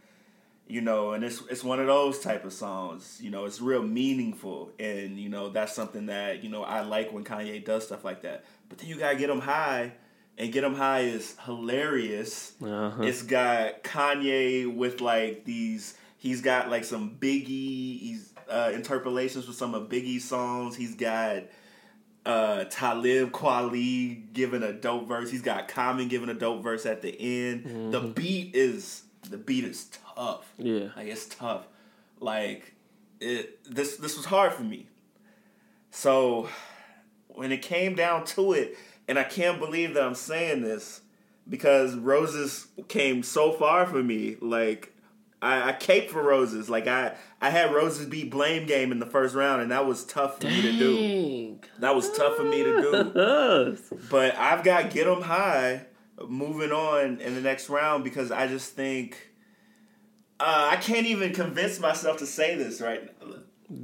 [0.66, 3.82] you know and it's it's one of those type of songs you know it's real
[3.82, 8.04] meaningful and you know that's something that you know I like when Kanye does stuff
[8.04, 8.44] like that.
[8.68, 9.92] But then you got to get them high
[10.38, 13.02] and get them high is hilarious Uh-huh.
[13.02, 19.56] it's got Kanye with like these he's got like some Biggie he's uh, interpolations with
[19.56, 21.44] some of Biggie's songs he's got
[22.26, 25.30] uh, Talib Kweli giving a dope verse.
[25.30, 27.92] He's got Common giving a dope verse at the end.
[27.92, 30.50] The beat is the beat is tough.
[30.56, 30.88] Yeah.
[30.96, 31.66] like it's tough.
[32.20, 32.72] Like
[33.20, 33.62] it.
[33.70, 34.88] This this was hard for me.
[35.90, 36.48] So
[37.28, 38.76] when it came down to it,
[39.08, 41.02] and I can't believe that I'm saying this
[41.48, 44.36] because Roses came so far for me.
[44.40, 44.92] Like
[45.42, 46.70] I, I caped for Roses.
[46.70, 50.04] Like I I had Roses beat Blame Game in the first round, and that was
[50.04, 51.58] tough for me to do.
[51.80, 53.78] That was tough for me to do.
[54.10, 55.86] But I've got get them High
[56.28, 59.30] moving on in the next round because I just think
[60.40, 63.36] uh, I can't even convince myself to say this right now.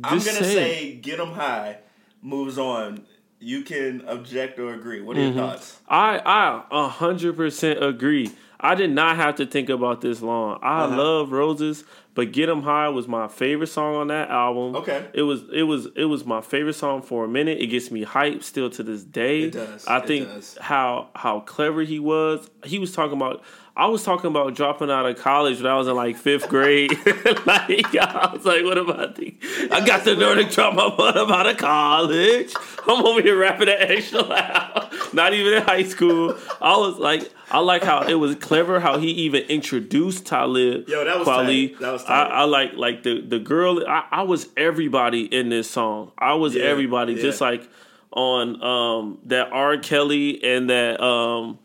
[0.05, 1.79] I'm gonna say say them High
[2.23, 3.07] moves on.
[3.41, 5.01] You can object or agree.
[5.01, 5.39] What are your mm-hmm.
[5.39, 5.81] thoughts?
[5.89, 8.33] I I a hundred percent agree.
[8.61, 10.59] I did not have to think about this long.
[10.63, 10.97] I Uh-huh.
[10.97, 14.77] love Roses, but Get Get 'Em High was my favorite song on that album.
[14.77, 15.05] Okay.
[15.15, 17.59] It was it was it was my favorite song for a minute.
[17.61, 19.43] It gets me hyped still to this day.
[19.45, 19.87] It does.
[19.87, 20.59] I think does.
[20.61, 22.49] how how clever he was.
[22.65, 23.43] He was talking about
[23.77, 26.91] I was talking about dropping out of college when I was in like fifth grade.
[27.47, 29.35] like I was like, what about the
[29.71, 32.53] I got the nerve to drop my butt out of college.
[32.87, 34.80] I'm over here rapping at extra loud.
[35.13, 36.37] Not even in high school.
[36.61, 40.89] I was like I like how it was clever how he even introduced Talib.
[40.89, 41.71] Yo, that was Kweli.
[41.71, 41.81] tight.
[41.81, 42.31] That was I, tight.
[42.31, 43.85] I like like the the girl.
[43.87, 46.13] I, I was everybody in this song.
[46.19, 47.23] I was Yeah, everybody, yeah.
[47.23, 47.69] just like
[48.13, 49.79] on um that R.
[49.79, 51.59] Kelly and that um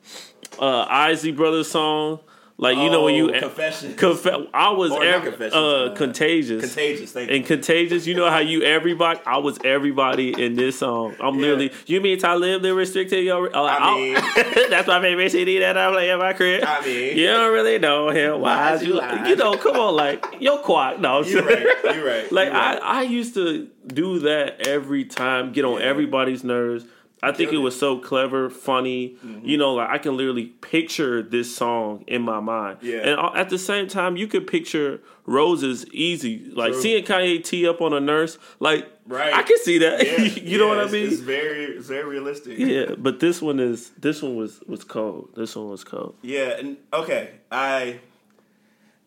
[0.60, 2.20] uh Isley Brothers song.
[2.58, 3.96] Like you know when you Oh, Confessions.
[3.98, 6.62] Confe- I was every, uh, contagious.
[6.64, 7.12] Contagious.
[7.12, 7.36] Thank you.
[7.36, 9.20] And contagious, you know how you everybody.
[9.26, 11.16] I was everybody in this song.
[11.20, 11.74] I'm literally.
[11.86, 13.26] You mean Talib the restricted?
[13.26, 14.14] Your, uh, I mean-
[14.70, 16.64] that's my favorite CD that I play in my crib.
[16.66, 18.40] I mean- you don't really know him.
[18.40, 18.88] Why you?
[18.88, 19.28] you like- lie?
[19.28, 20.98] You know, come on, like yo, quack.
[21.00, 21.96] No, You're saying- right.
[21.96, 22.32] You're right.
[22.32, 22.80] like You're right.
[22.82, 25.88] I, I used to do that every time, get on Yeah.
[25.88, 26.86] everybody's nerves.
[27.24, 29.18] I think it was so clever, funny.
[29.26, 29.46] Mm-hmm.
[29.48, 32.80] You know, like I can literally picture this song in my mind.
[32.82, 32.98] Yeah.
[33.00, 36.46] And at the same time, you could picture Roses easy.
[36.54, 36.82] Like True.
[36.82, 38.38] seeing Kanye tee up on a nurse.
[38.60, 39.34] Like, Right.
[39.34, 40.04] I can see that.
[40.04, 41.08] Yeah, you know what I mean?
[41.08, 42.58] It's very, it's very realistic.
[42.58, 42.96] yeah.
[42.98, 43.90] But this one is.
[44.00, 45.30] This one was was cold.
[45.36, 46.16] This one was cold.
[46.24, 48.00] Yeah, and okay, I,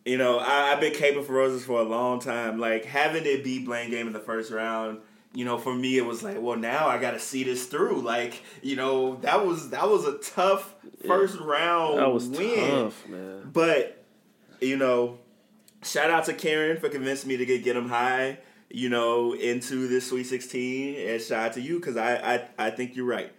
[0.05, 2.59] you know, I, I've been caping for roses for a long time.
[2.61, 4.99] Like having it beat Blame Game in the first round,
[5.35, 8.01] you know, for me it was like, well, now I got to see this through.
[8.03, 10.75] Like, you know, that was that was a tough
[11.07, 12.71] first round That was win.
[12.71, 13.51] tough, man.
[13.53, 14.05] But
[14.61, 15.19] you know,
[15.83, 18.39] shout out to Karen for convincing me to get get him high.
[18.71, 22.17] You know, into this Sweet Sixteen, and shout out to you because I,
[22.59, 23.33] I I think you're right.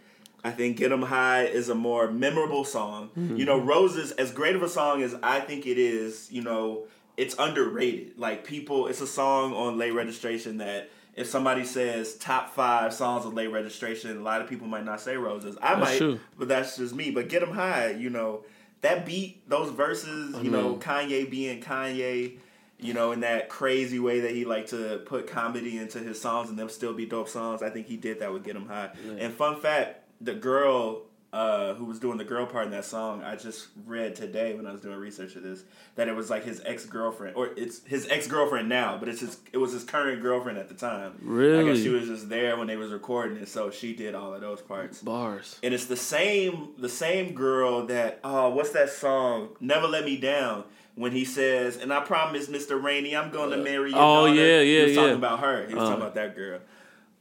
[0.43, 3.09] I think Get 'em High is a more memorable song.
[3.09, 3.35] Mm-hmm.
[3.35, 6.87] You know, Roses, as great of a song as I think it is, you know,
[7.17, 8.17] it's underrated.
[8.17, 13.25] Like people, it's a song on late registration that if somebody says top five songs
[13.25, 15.57] of late registration, a lot of people might not say Roses.
[15.61, 16.19] I That's might, true.
[16.37, 17.11] but that's just me.
[17.11, 18.45] But get them High, you know,
[18.79, 20.89] that beat, those verses, you know, mm-hmm.
[20.89, 22.37] Kanye being Kanye,
[22.79, 26.49] you know, in that crazy way that he like to put comedy into his songs
[26.49, 27.61] and them still be dope songs.
[27.61, 28.91] I think he did that with Get 'em High.
[29.19, 31.01] And fun fact, the girl
[31.31, 34.65] uh, who was doing the girl part in that song, I just read today when
[34.65, 35.63] I was doing research of this
[35.95, 39.19] that it was like his ex girlfriend, or it's his ex girlfriend now, but it's
[39.19, 41.11] his it was his current girlfriend at the time.
[41.21, 41.65] I Really?
[41.73, 44.41] guess she was just there when they was recording it, so she did all of
[44.41, 45.59] those parts Bars.
[45.61, 50.17] and it's the same the same girl that oh what's that song never let me
[50.17, 50.63] down
[50.95, 54.33] when he says and i promise mr rainey i'm going to marry your oh, daughter."
[54.33, 56.05] yeah, yeah, he yeah, was talking about her he was talking Uh.
[56.05, 56.59] about that girl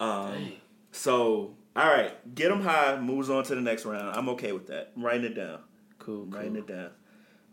[0.00, 0.52] um
[0.92, 4.66] so all right get them high moves on to the next round i'm okay with
[4.68, 5.60] that I'm writing it down
[5.98, 6.24] Cool.
[6.26, 6.90] Writing it down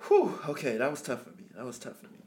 [0.08, 2.18] Whew, okay that was tough for me that was tough for me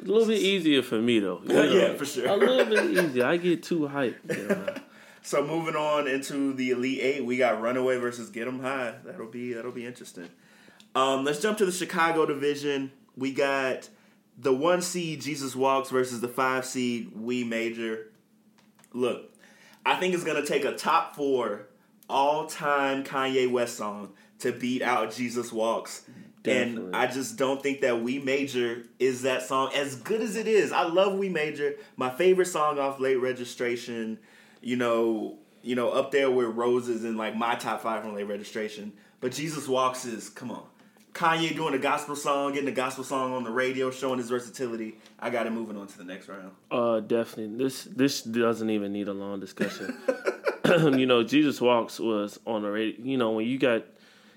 [0.00, 1.40] A little bit easier for me though.
[1.44, 2.28] you Yeah, for sure.
[2.28, 3.24] A little bit easier.
[3.26, 4.36] I get too hyped.
[4.36, 4.74] you know.
[5.22, 8.94] So moving on into the Elite Eight, we got Runaway versus Get 'Em High.
[9.04, 10.28] That'll be that'll be interesting.
[10.94, 12.92] Um, let's jump to the Chicago division.
[13.16, 13.88] We got
[14.38, 18.12] the one seed Jesus Walks versus the five seed We Major.
[18.92, 19.32] Look,
[19.86, 21.68] I think it's gonna take a top four
[22.10, 26.02] all time Kanye West song to beat out Jesus Walks.
[26.42, 26.86] Definitely.
[26.86, 30.48] And I just don't think that We Major is that song as good as it
[30.48, 30.72] is.
[30.72, 31.76] I love We Major.
[31.96, 34.18] My favorite song off late registration,
[34.60, 38.28] you know, you know, up there with Roses and like my top five from late
[38.28, 38.92] registration.
[39.20, 40.64] But Jesus Walks is come on.
[41.16, 44.98] Kanye doing a gospel song, getting a gospel song on the radio, showing his versatility.
[45.18, 46.50] I got it moving on to the next round.
[46.70, 47.56] Uh, definitely.
[47.56, 49.96] This this doesn't even need a long discussion.
[50.98, 53.02] you know, Jesus Walks was on the radio.
[53.02, 53.84] You know, when you got,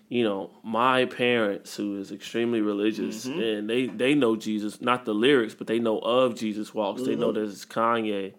[0.08, 5.13] you know, my parents who is extremely religious and they they know Jesus, not the
[5.13, 7.04] lyrics, but they know of Jesus Walks.
[7.04, 8.36] They know that it's Kanye,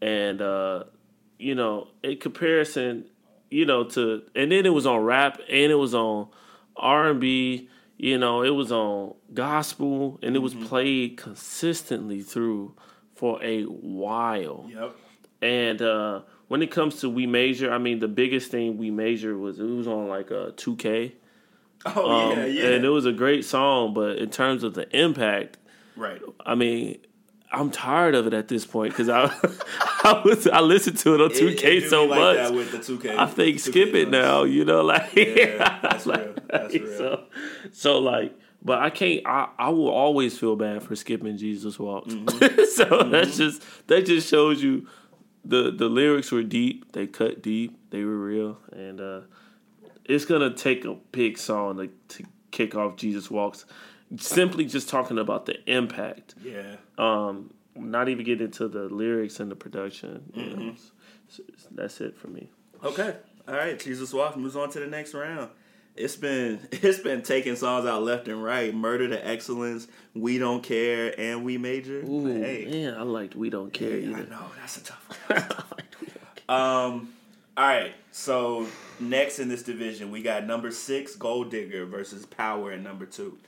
[0.00, 0.84] and uh,
[1.40, 3.06] you know, in comparison,
[3.50, 6.28] you know, to and then it was on rap and it was on
[6.76, 7.68] R and B.
[7.96, 12.74] You know, it was on gospel and it was played consistently through
[13.14, 14.66] for a while.
[14.68, 14.96] Yep.
[15.40, 19.38] And uh, when it comes to We Major, I mean, the biggest thing We Major
[19.38, 21.12] was it was on like a 2K.
[21.86, 22.66] Oh Um, yeah, yeah.
[22.70, 25.58] And it was a great song, but in terms of the impact,
[25.96, 26.20] right.
[26.44, 26.98] I mean,
[27.54, 29.24] I'm tired of it at this point because I,
[30.04, 32.36] I was I listened to it on 2K It- it so like much.
[32.36, 33.16] that with the 2K.
[33.18, 34.42] I think 2K skip it now.
[34.44, 36.34] You know, like Yeah, that's like, real.
[36.50, 36.98] That's real.
[36.98, 37.24] So,
[37.72, 39.26] so like, but I can't.
[39.26, 42.14] I, I will always feel bad for skipping Jesus walks.
[42.14, 42.64] Mm-hmm.
[42.74, 44.86] so that's just that just shows you
[45.44, 46.92] the the lyrics were deep.
[46.92, 47.76] They cut deep.
[47.90, 49.20] They were real, and uh,
[50.06, 53.66] it's gonna take a big song to, to kick off Jesus walks.
[54.18, 56.76] Simply just talking about the impact Yeah.
[56.98, 60.30] um, not even get into the lyrics and the production.
[60.36, 60.60] Mm-hmm.
[60.66, 60.90] know, S-
[61.30, 62.48] s- that's it for me.
[62.84, 63.16] Okay.
[63.48, 63.78] All right.
[63.78, 65.50] Jesus Walks moves on to the next round.
[65.96, 68.72] It's been it's been taking songs out left and right.
[68.74, 72.00] Murder to Excellence, We Don't Care, and We Major.
[72.04, 74.26] Ooh, hey, man, I liked We Don't Care I either.
[74.26, 75.38] know that's a tough one.
[75.38, 75.72] That's a tough
[76.48, 76.56] one.
[76.56, 77.08] um.
[77.56, 77.92] All right.
[78.12, 78.66] So
[79.00, 83.38] next in this division, we got number six, Gold Digger versus Power at number two.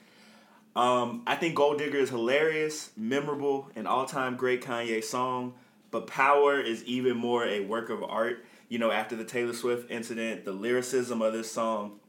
[0.76, 5.54] Um, I think Gold Digger is hilarious, memorable, an all-time great Kanye song.
[5.90, 8.44] But Power is even more a work of art.
[8.68, 12.00] You know, after the Taylor Swift incident, the lyricism of this song,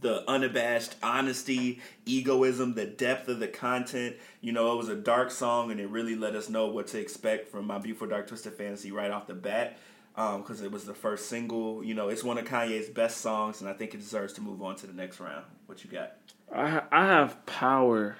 [0.00, 4.14] the unabashed honesty, egoism, the depth of the content.
[4.40, 7.00] You know, it was a dark song, and it really let us know what to
[7.00, 9.78] expect from My Beautiful Dark Twisted Fantasy right off the bat.
[10.14, 11.82] Because it was the first single.
[11.82, 14.62] You know, it's one of Kanye's best songs, and I think it deserves to move
[14.62, 15.44] on to the next round.
[15.66, 16.12] What you got?
[16.54, 18.16] I I have power.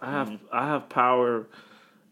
[0.00, 0.46] I have Mm-hmm.
[0.52, 1.46] I have power.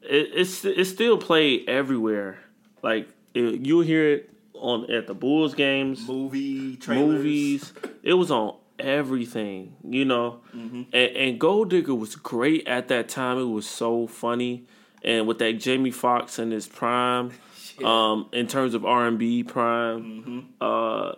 [0.03, 2.39] It, it's it's still played everywhere.
[2.83, 7.07] Like it, you'll hear it on at the Bulls games, movie trailers.
[7.19, 7.73] movies.
[8.03, 10.41] It was on everything, you know.
[10.53, 13.39] And, and Gold Digger was great at that time.
[13.39, 14.67] It was so funny,
[15.03, 17.33] and with that Jamie Foxx in his prime,
[17.85, 21.13] um, in terms of R and B prime, uh,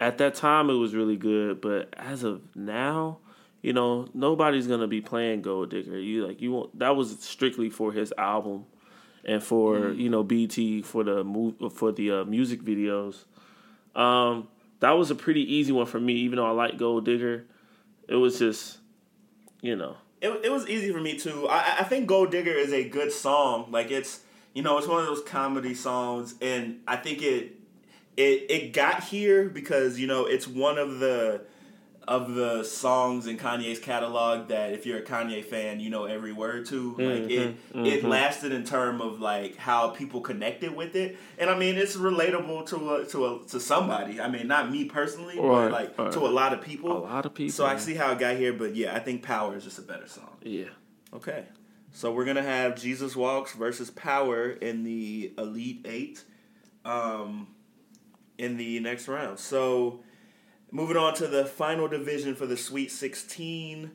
[0.00, 1.60] at that time it was really good.
[1.60, 3.18] But as of now,
[3.64, 5.98] you know, nobody's gonna be playing Gold Digger.
[5.98, 8.66] You like you want that was strictly for his album
[9.24, 13.24] and for you know BT for the move for the uh, music videos.
[13.96, 14.48] Um,
[14.80, 17.46] that was a pretty easy one for me, even though I like Gold Digger.
[18.06, 18.80] It was just,
[19.62, 21.48] you know, It, it was easy for me too.
[21.48, 23.68] I, I think Gold Digger is a good song.
[23.70, 24.20] Like it's
[24.52, 27.54] you know it's one of those comedy songs, and I think it
[28.18, 31.46] it it got here because you know it's one of the
[32.06, 36.32] of the songs in Kanye's catalog that if you're a Kanye fan, you know every
[36.32, 36.90] word to.
[36.98, 41.56] Like it it lasted in term of like how people connected with it, and I
[41.58, 44.20] mean it's relatable to a, to a, to somebody.
[44.20, 46.92] I mean not me personally, Right, but like to a lot of people.
[46.96, 49.22] A lot of people, So I see how it got here, but yeah, I think
[49.22, 50.36] Power is just a better song.
[50.42, 50.66] yeah.
[51.12, 51.44] Okay.
[51.92, 56.24] So we're gonna have Jesus Walks versus Power in the Elite Eight,
[56.84, 57.46] um,
[58.36, 59.38] in the next round.
[59.38, 60.00] So
[60.74, 63.92] moving on to the final division for the Sweet Sixteen,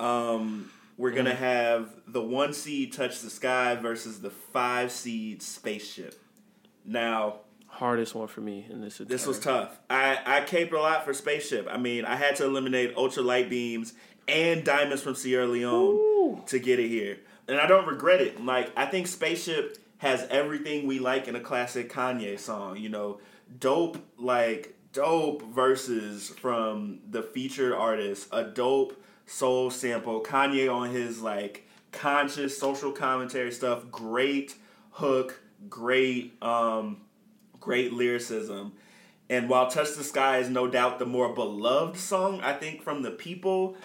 [0.00, 6.20] um, we're gonna have the one seed Touch the Sky versus the five seed Spaceship.
[6.84, 8.98] Now Hardest one for me in this.
[8.98, 9.80] this was tough.
[9.90, 11.66] I I caped a lot for Spaceship.
[11.68, 13.94] I mean, I had to eliminate Ultra Light Beams
[14.28, 17.18] and Diamonds from Sierra Leone to get it here,
[17.48, 18.44] and I don't regret it.
[18.44, 22.76] Like I think Spaceship has everything we like in a classic Kanye song.
[22.76, 23.18] You know,
[23.58, 31.20] dope like dope verses from the featured artist, a dope soul sample, Kanye on his
[31.20, 34.54] like conscious social commentary stuff, great
[34.92, 37.02] hook, great um
[37.60, 38.72] great lyricism.
[39.28, 43.02] And while Touch the Sky is no doubt the more beloved song, I think from
[43.02, 43.76] the people,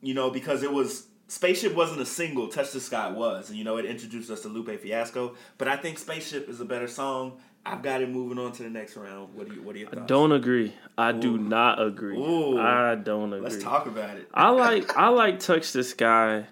[0.00, 3.64] you know, because it was Spaceship wasn't a single, Touch the Sky was, and you
[3.64, 5.34] know, it introduced us to Lupe Fiasco.
[5.56, 7.38] But I think Spaceship is a better song.
[7.64, 9.34] I've got it moving on to the next round.
[9.34, 10.06] What do you what do you thoughts?
[10.06, 10.74] Don't agree.
[10.98, 12.16] I do not agree.
[12.16, 12.58] Ooh.
[12.58, 13.48] I don't agree.
[13.48, 14.28] Let's talk about it.
[14.34, 16.46] I like I like Touch the Sky,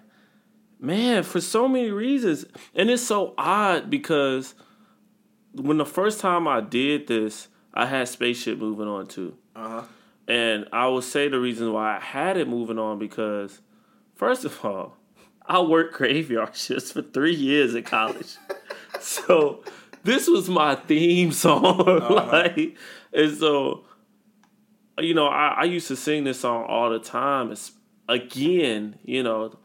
[0.79, 4.55] man, for so many reasons, and it's so odd because
[5.53, 9.83] when the first time I did this, I had Spaceship moving on too, Uh-huh.
[10.29, 13.59] and I will say the reason why I had it moving on because,
[14.15, 14.95] first of all,
[15.45, 18.37] I worked graveyard shifts for three years at college,
[19.01, 19.63] so
[20.03, 22.75] this was my theme song, oh, like,
[23.13, 23.85] and so
[24.99, 27.51] you know, I, I used to sing this song all the time.
[27.51, 27.71] It's
[28.07, 29.57] again, you know,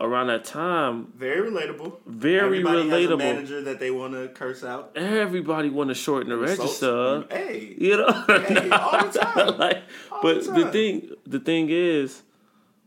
[0.00, 1.98] around that time, Very relatable.
[2.06, 3.18] very Everybody relatable.
[3.18, 4.92] manager that they want to curse out.
[4.96, 7.24] Everybody want to shorten the register.
[7.30, 7.74] Hey.
[7.78, 9.58] You know, Hey, all the time.
[9.58, 12.22] like, All but the the, thing, the thing is,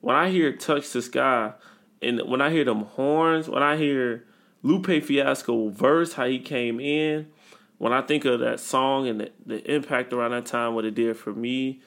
[0.02, 1.54] when I hear "Touch the Sky,"
[2.02, 4.26] and when I hear them horns, when I hear
[4.64, 7.28] Lupe Fiasco verse, how he came in,
[7.78, 10.96] when I think of that song and the, the impact around that time, what it
[10.96, 11.82] did for me,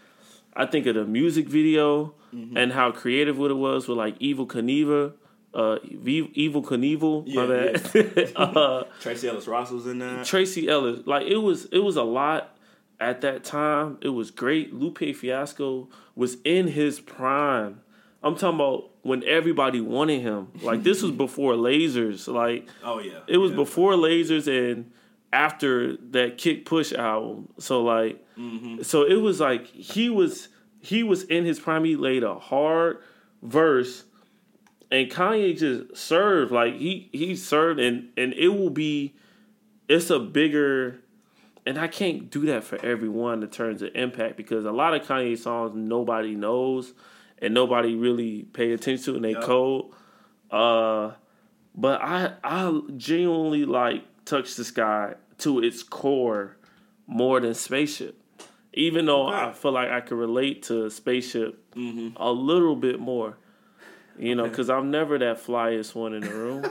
[0.55, 2.57] I think of the music video Mm-hmm.
[2.57, 5.12] and how creative what it was with like Evel Knievel,
[5.55, 8.33] uh, V- Evel Knievel, my Yeah, bad.
[8.37, 10.27] uh, Tracee Ellis Ross was in that.
[10.27, 12.55] Tracee Ellis, like it was, it was a lot
[13.01, 13.97] at that time.
[14.03, 14.74] It was great.
[14.74, 17.81] Lupe Fiasco was in his prime.
[18.27, 20.49] I'm talking about when everybody wanted him.
[20.62, 22.33] Like this was before lasers.
[22.33, 23.20] Like Oh yeah.
[23.27, 23.57] it was Yeah.
[23.57, 24.91] before lasers and
[25.33, 27.49] after that Kick Push album.
[27.59, 28.83] So like, mm-hmm.
[28.83, 30.49] so it was like he was
[30.81, 31.85] he was in his prime.
[31.85, 32.99] He laid a hard
[33.43, 34.05] verse,
[34.91, 39.14] and Kanye just served like he he served, and and it will be
[39.89, 41.01] it's a bigger.
[41.68, 45.03] And I can't do that for everyone in terms of impact because a lot of
[45.05, 46.95] Kanye songs nobody knows
[47.41, 49.43] and nobody really pay attention to and they Yep.
[49.43, 49.95] cold.
[50.51, 51.12] Uh,
[51.74, 56.57] but I I genuinely like Touch the Sky to its core
[57.07, 58.20] more than Spaceship.
[58.72, 61.62] Even though I feel like I could relate to Spaceship
[62.16, 63.39] a little bit more.
[64.18, 66.64] You know, because I'm never that flyest one in the room.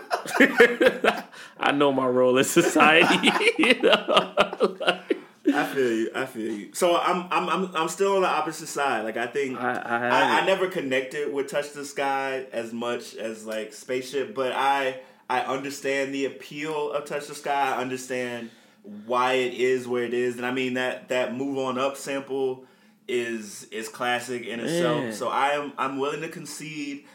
[1.59, 3.30] I know my role in society.
[3.59, 4.76] you know?
[5.56, 6.10] I feel you.
[6.16, 6.70] I feel you.
[6.74, 9.03] So I'm I'm I'm I'm still on the opposite side.
[9.06, 10.41] Like I think I- I I.
[10.41, 14.99] I never connected with Touch the Sky as much as like Spaceship, but I
[15.30, 17.74] I understand the appeal of Touch the Sky.
[17.76, 18.51] I understand
[19.08, 22.66] why it is where it is, and I mean that that Move On Up sample
[23.08, 25.14] is is classic in itself.
[25.14, 27.06] So I am I'm willing to concede.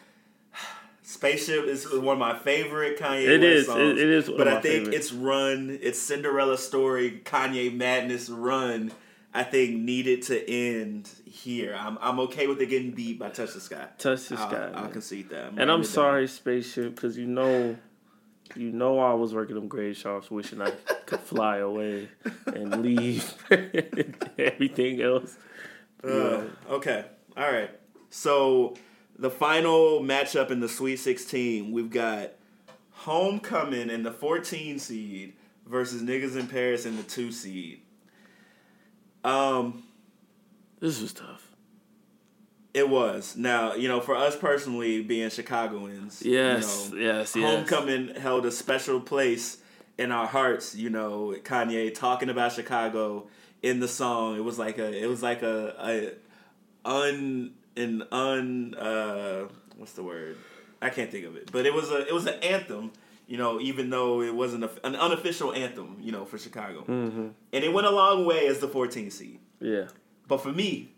[1.21, 3.67] Spaceship is one of my favorite Kanye It West is.
[3.67, 3.81] songs.
[3.81, 4.97] It- it is one but I think favorites.
[4.97, 8.91] its run, its Cinderella story, Kanye Madness run,
[9.35, 11.77] I think needed to end here.
[11.79, 13.87] I'm I'm okay with it getting beat by Touch the Sky.
[13.99, 15.49] Touch the I'll, Sky, I'll concede that.
[15.59, 15.85] And I'm it down.
[15.85, 17.77] sorry, spaceship, because you know,
[18.57, 20.71] you know, I was working them grade shops, wishing I
[21.05, 22.09] could fly away
[22.47, 23.35] and leave
[24.39, 25.37] everything else.
[26.03, 27.05] Uh, okay.
[27.37, 27.71] All right.
[28.09, 28.75] So
[29.21, 32.33] the final matchup in the Sweet 16, we've got
[32.93, 35.35] Homecoming in the 14 seed
[35.67, 37.81] versus Niggas in Paris in the 2 seed.
[39.25, 39.83] Um,
[40.81, 41.47] This was tough.
[42.73, 43.37] it was.
[43.37, 47.45] Now, you know, for us personally being Chicagoans, Yes, you know, yes, yes.
[47.45, 49.59] Homecoming held a special place
[49.99, 53.29] in our hearts, you know, Kanye talking about Chicago
[53.63, 54.37] in the song.
[54.37, 56.15] It was like a it was like a,
[56.85, 60.37] a un an un uh what's the word?
[60.83, 61.51] I can't think of it.
[61.51, 62.93] But it was a it was an anthem,
[63.27, 66.81] you know, even though it wasn't a, an unofficial anthem, you know, for Chicago.
[66.81, 67.29] Mm-hmm.
[67.53, 69.41] And it went a long way as the 14 seed.
[69.61, 69.89] Yeah.
[70.29, 70.93] But for me,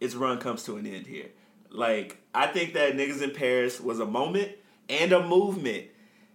[0.00, 1.28] its run comes to an end here.
[1.70, 4.52] Like, I think that Niggas in Paris was a moment
[4.88, 5.86] and a movement.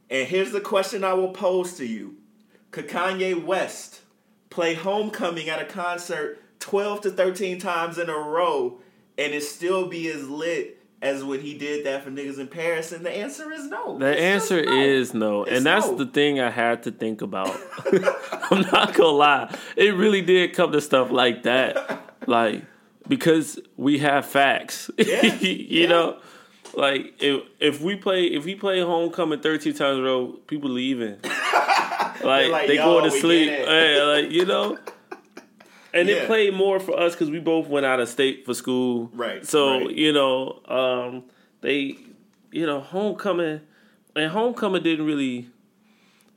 [0.10, 2.16] And here's the question I will pose to you
[2.72, 4.02] Could Kanye West
[4.50, 8.80] play Homecoming at a concert 12 to 13 times in a row
[9.18, 12.92] and it still be as lit as when he did that for Niggas in Paris?
[12.92, 13.98] And the answer is no.
[14.00, 14.72] The It's answer no.
[14.82, 15.96] is no, It's and that's no.
[15.96, 17.56] the thing I had to think about.
[18.52, 22.64] I'm not gonna lie, it really did come to stuff like that, like
[23.08, 24.90] because we have facts.
[24.98, 25.88] Yeah, you yeah.
[25.88, 26.20] know,
[26.74, 30.70] like if if we play if we play Homecoming 13 times in a row, people
[30.70, 31.18] leaving.
[32.24, 33.50] like, like, they "Yo, go to sleep.
[33.50, 34.78] Hey, like you know.
[35.98, 36.16] And Yeah.
[36.16, 39.10] it played more for us because we both went out of state for school.
[39.14, 39.92] Right, So right.
[39.96, 41.24] you know, um,
[41.62, 41.98] they,
[42.52, 43.62] you know, homecoming,
[44.16, 45.48] and homecoming didn't really,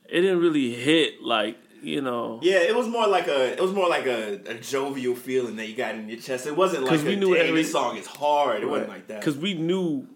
[0.08, 2.38] it didn't really hit like you know.
[2.42, 5.66] Yeah, it was more like a it was more like a, a jovial feeling that
[5.68, 6.46] you got in your chest.
[6.46, 8.62] It wasn't like we a, knew every- song is hard.
[8.62, 9.20] It wasn't like that.
[9.20, 10.06] Because we knew,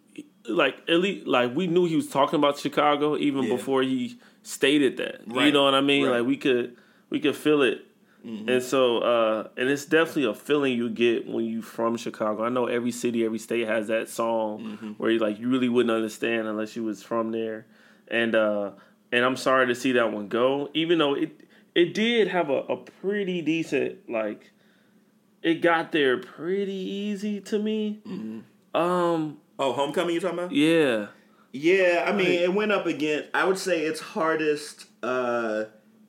[0.47, 3.57] like at least, like we knew he was talking about Chicago even Yeah.
[3.57, 5.23] before he stated that.
[5.27, 6.07] You know what I mean?
[6.07, 6.19] right.
[6.19, 6.77] Like we could,
[7.09, 7.87] we could feel it.
[8.49, 12.43] And so, uh, and it's definitely a feeling you get when you from Chicago.
[12.45, 14.93] I know every city, every state has that song Mm-hmm.
[14.93, 17.67] where you like you really wouldn't understand unless you was from there.
[18.09, 18.71] And uh,
[19.13, 22.61] and I'm sorry to see that one go, even though it it did have a,
[22.61, 24.53] a pretty decent like
[25.43, 28.01] it got there pretty easy to me.
[28.75, 30.53] Um, oh, homecoming you talking about?
[30.53, 31.09] yeah,
[31.53, 33.25] Yeah, I mean it went up again.
[33.35, 35.65] I would say its hardest uh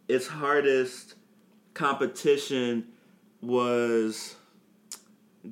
[0.07, 1.14] its hardest
[1.75, 2.87] competition
[3.41, 4.35] was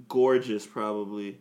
[0.07, 1.37] gorgeous probably.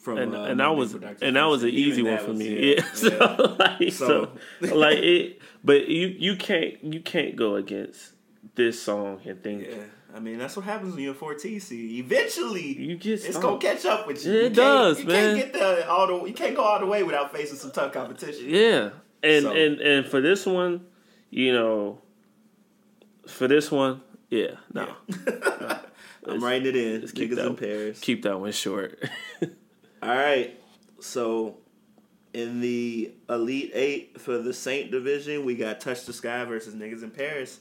[0.00, 2.38] From and uh, and that was and that was an Even easy one for was-
[2.38, 2.74] me.
[2.76, 4.30] Yeah, so, like, so,
[4.62, 8.12] So- like it, but you you can't you can't go against
[8.54, 9.74] this song and think Yeah,
[10.14, 12.04] I mean that's what happens when you're 14 seed.
[12.04, 14.32] Eventually, you get it's gonna catch up with you.
[14.32, 15.36] Yeah, You it can't- does, you man.
[15.36, 17.92] Can't get the all the you can't go all the way without facing some tough
[17.92, 18.44] competition.
[18.48, 18.90] Yeah,
[19.24, 20.86] and So- and and for this one,
[21.30, 22.00] you know,
[23.28, 24.00] for this one,
[24.30, 24.92] yeah, no,
[26.26, 27.00] I'm writing it in.
[27.00, 28.00] Just keep Niggas that- in Paris.
[28.00, 29.02] keep that one short.
[30.02, 30.58] All right.
[31.00, 31.58] So
[32.34, 37.02] in the Elite Eight for the Saint Division, we got Touch the Sky versus Niggas
[37.02, 37.60] in Paris.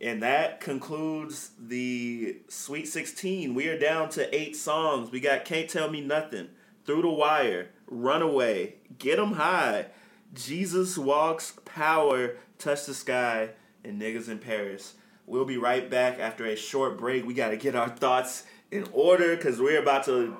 [0.00, 3.54] And that concludes the Sweet 16.
[3.54, 5.10] We are down to eight songs.
[5.10, 6.48] We got Can't Tell Me Nothing,
[6.84, 9.86] Through the Wire, Runaway, Get 'em High,
[10.34, 13.50] Jesus Walks, Power, Touch the Sky,
[13.86, 14.94] and Niggas in Paris.
[15.26, 17.26] We'll be right back after a short break.
[17.26, 20.36] We got to get our thoughts in order because we're about to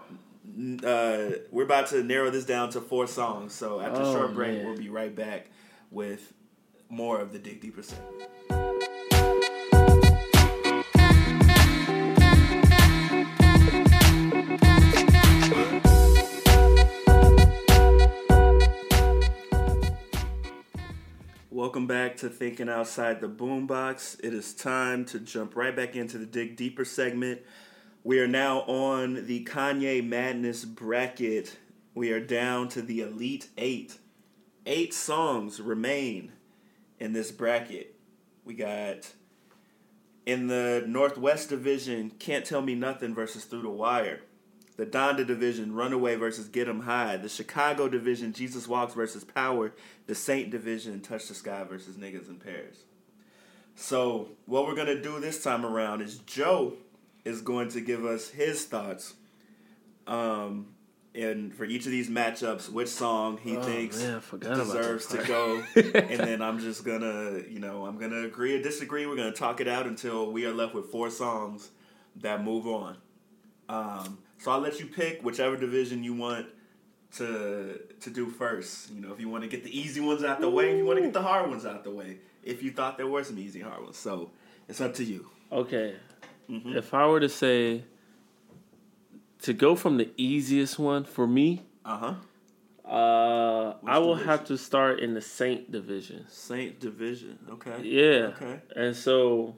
[0.85, 3.53] uh, we're about to narrow this down to four songs.
[3.53, 4.67] So after a Oh, short break, man.
[4.67, 5.47] we'll be right back
[5.91, 6.33] with
[6.89, 8.76] more of the Dig Deeper segment.
[21.57, 24.21] Welcome back to Thinking Outside the Boombox.
[24.23, 27.41] It is time to jump right back into the Dig Deeper segment.
[28.05, 31.57] We are now on the Kanye Madness bracket.
[31.95, 33.97] We are down to the Elite Eight.
[34.67, 36.33] Eight songs remain
[37.01, 37.99] in this bracket.
[38.45, 39.15] We got
[40.27, 44.21] in the Northwest Division, Can't Tell Me Nothing versus Through the Wire.
[44.77, 47.17] The Donda Division, Runaway versus Get 'em High.
[47.17, 49.73] The Chicago Division, Jesus Walks versus Power.
[50.07, 52.85] The Saint Division, Touch the Sky versus Niggas in Paris.
[53.75, 56.75] So, what we're going to do this time around is Joe
[57.25, 59.15] is going to give us his thoughts
[60.07, 60.69] um,
[61.15, 64.65] and for each of these matchups, which song he Oh, thinks man, I forgot about
[64.67, 69.07] deserves to go, and then I'm just gonna, you know, I'm gonna agree or disagree.
[69.07, 71.71] We're gonna talk it out until we are left with four songs
[72.17, 72.97] that move on.
[73.69, 76.47] Um, so I'll let you pick whichever division you want
[77.17, 78.91] to to do first.
[78.91, 80.85] You know, if you want to get the easy ones out the way, if you
[80.85, 82.19] want to get the hard ones out the way.
[82.43, 84.31] If you thought there were some easy hard ones, so
[84.69, 85.27] it's up to you.
[85.51, 85.97] Okay.
[86.49, 86.77] Mm-hmm.
[86.77, 87.83] If I were to say
[89.43, 92.15] to go from the easiest one for me, Uh huh.
[92.89, 94.29] uh, I will division?
[94.29, 96.25] have to start in the Saint division.
[96.29, 97.39] Saint division.
[97.51, 97.83] Okay.
[97.83, 98.29] Yeah.
[98.37, 98.61] Okay.
[98.77, 99.57] And so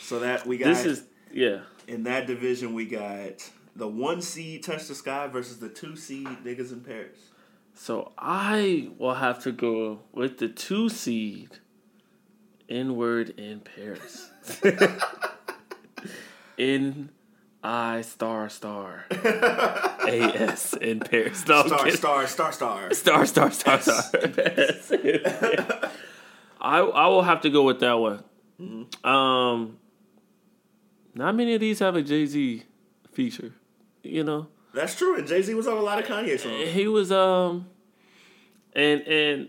[0.00, 1.60] So that we got this is yeah.
[1.86, 6.26] in that division we got the one seed touch the sky versus the two seed
[6.44, 7.18] niggas in Paris.
[7.74, 11.58] So I will have to go with the two seed
[12.68, 14.30] inward in Paris.
[16.56, 17.10] in
[17.62, 21.46] I star star A S in Paris.
[21.48, 22.94] No, I'm Star, star, star, star.
[22.94, 24.04] Star, star, star, star.
[26.60, 28.22] I I will have to go with that one.
[29.02, 29.78] Um,
[31.14, 32.62] not many of these have a Jay Z
[33.10, 33.52] feature.
[34.04, 35.16] You know, That's true.
[35.16, 36.70] And Jay Z was on a lot of Kanye songs.
[36.70, 37.66] he was um,
[38.74, 39.48] and and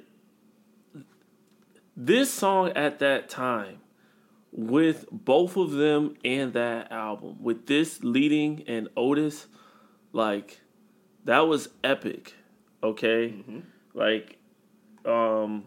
[1.95, 3.78] this song at that time
[4.51, 9.47] with both of them and that album with this leading and Otis,
[10.14, 10.62] like
[11.26, 12.34] that was epic.
[12.82, 13.34] Okay,
[13.93, 14.38] like
[15.06, 15.66] um,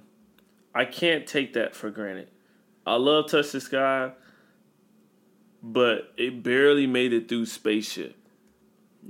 [0.74, 2.30] I can't take that for granted.
[2.86, 4.12] I love Touch the Sky,
[5.62, 8.16] but it barely made it through Spaceship.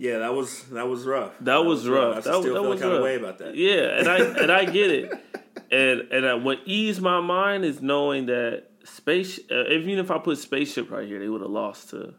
[0.00, 1.32] Yeah, that was that was rough.
[1.40, 2.12] That, was, rough.
[2.12, 2.98] I That, still that feel was kind rough.
[2.98, 3.56] of way about that.
[3.56, 5.12] Yeah, and I and I get it.
[5.70, 9.38] And and I, what eased my mind is knowing that space.
[9.50, 12.14] Uh, even if I put spaceship right here, they would have lost to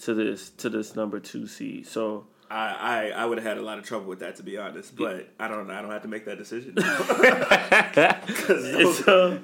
[0.00, 1.88] to this to this number two seed.
[1.88, 4.58] So I, I, I would have had a lot of trouble with that to be
[4.58, 6.76] honest, but I don't I don't have to make that decision.
[9.04, 9.38] So,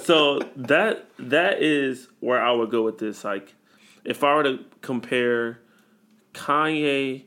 [0.00, 3.24] so that that is where I would go with this.
[3.24, 3.54] Like,
[4.04, 5.60] if I were to compare
[6.40, 7.24] Kanye,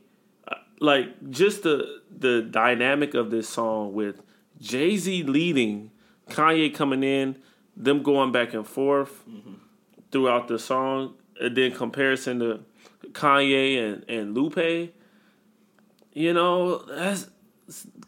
[0.48, 4.20] uh, like just the the dynamic of this song with
[4.60, 5.92] Jay Z leading,
[6.30, 7.36] Kanye coming in,
[7.76, 9.24] them going back and forth
[10.10, 12.64] throughout the song, and then comparison to
[13.12, 14.92] Kanye and and Lupe.
[16.12, 17.30] You know, that's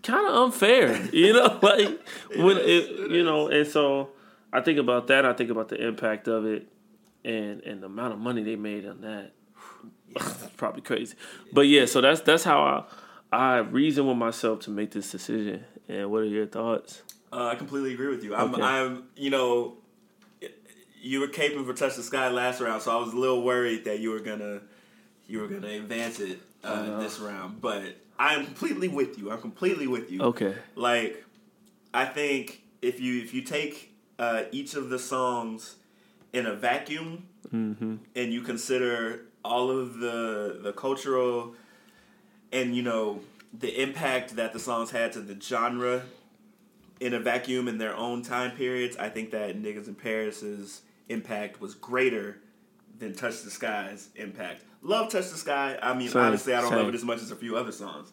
[0.03, 1.01] kind of unfair.
[1.13, 2.01] You know, like
[2.37, 4.11] when it, you know, and so
[4.53, 5.25] I think about that.
[5.25, 6.67] I think about the impact of it,
[7.25, 9.36] and and the amount of money they made on that.
[10.57, 11.15] Probably crazy,
[11.53, 11.87] but yeah.
[11.87, 12.85] So that's that's how I
[13.33, 15.65] I reason with myself to make this decision.
[15.89, 17.03] And what are your thoughts?
[17.33, 18.35] Uh, I completely agree with you.
[18.35, 18.63] I'm, Okay.
[18.63, 19.77] I'm, you know,
[21.01, 23.85] you were caping for touch the sky last round, so I was a little worried
[23.85, 24.61] that you were gonna,
[25.29, 27.61] you were gonna advance it uh, this round.
[27.61, 29.31] But I am completely with you.
[29.31, 30.23] I'm completely with you.
[30.23, 30.55] Okay.
[30.75, 31.25] Like,
[31.95, 35.77] I think if you if you take uh, each of the songs
[36.33, 37.97] in a vacuum Mm-hmm.
[38.15, 41.55] and you consider all of the the cultural
[42.53, 43.21] and you know
[43.57, 46.03] the impact that the songs had to the genre
[47.01, 51.61] in a vacuum in their own time periods, I think that Niggas in Paris's impact
[51.61, 52.39] was greater
[52.99, 54.63] than Touch the Sky's impact.
[54.83, 55.79] Love Touch the Sky.
[55.83, 58.13] I mean, Same, honestly, I don't love it as much as a few other songs.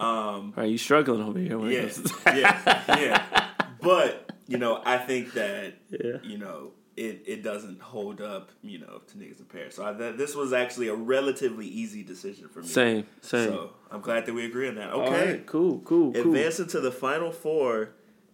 [0.00, 1.58] Um, Are you struggling over here?
[1.86, 3.46] it Yeah, yeah, yeah.
[3.80, 6.16] But you know, I think that Yeah.
[6.22, 8.50] you know it, it doesn't hold up.
[8.62, 9.76] You know, to niggas in Paris.
[9.76, 12.68] So I, th- this was actually a relatively easy decision for me.
[12.68, 13.48] Same, same.
[13.48, 14.92] So I'm glad that we agree on that.
[14.92, 16.22] Okay, right, cool, cool, cool.
[16.22, 17.90] advancing to the final four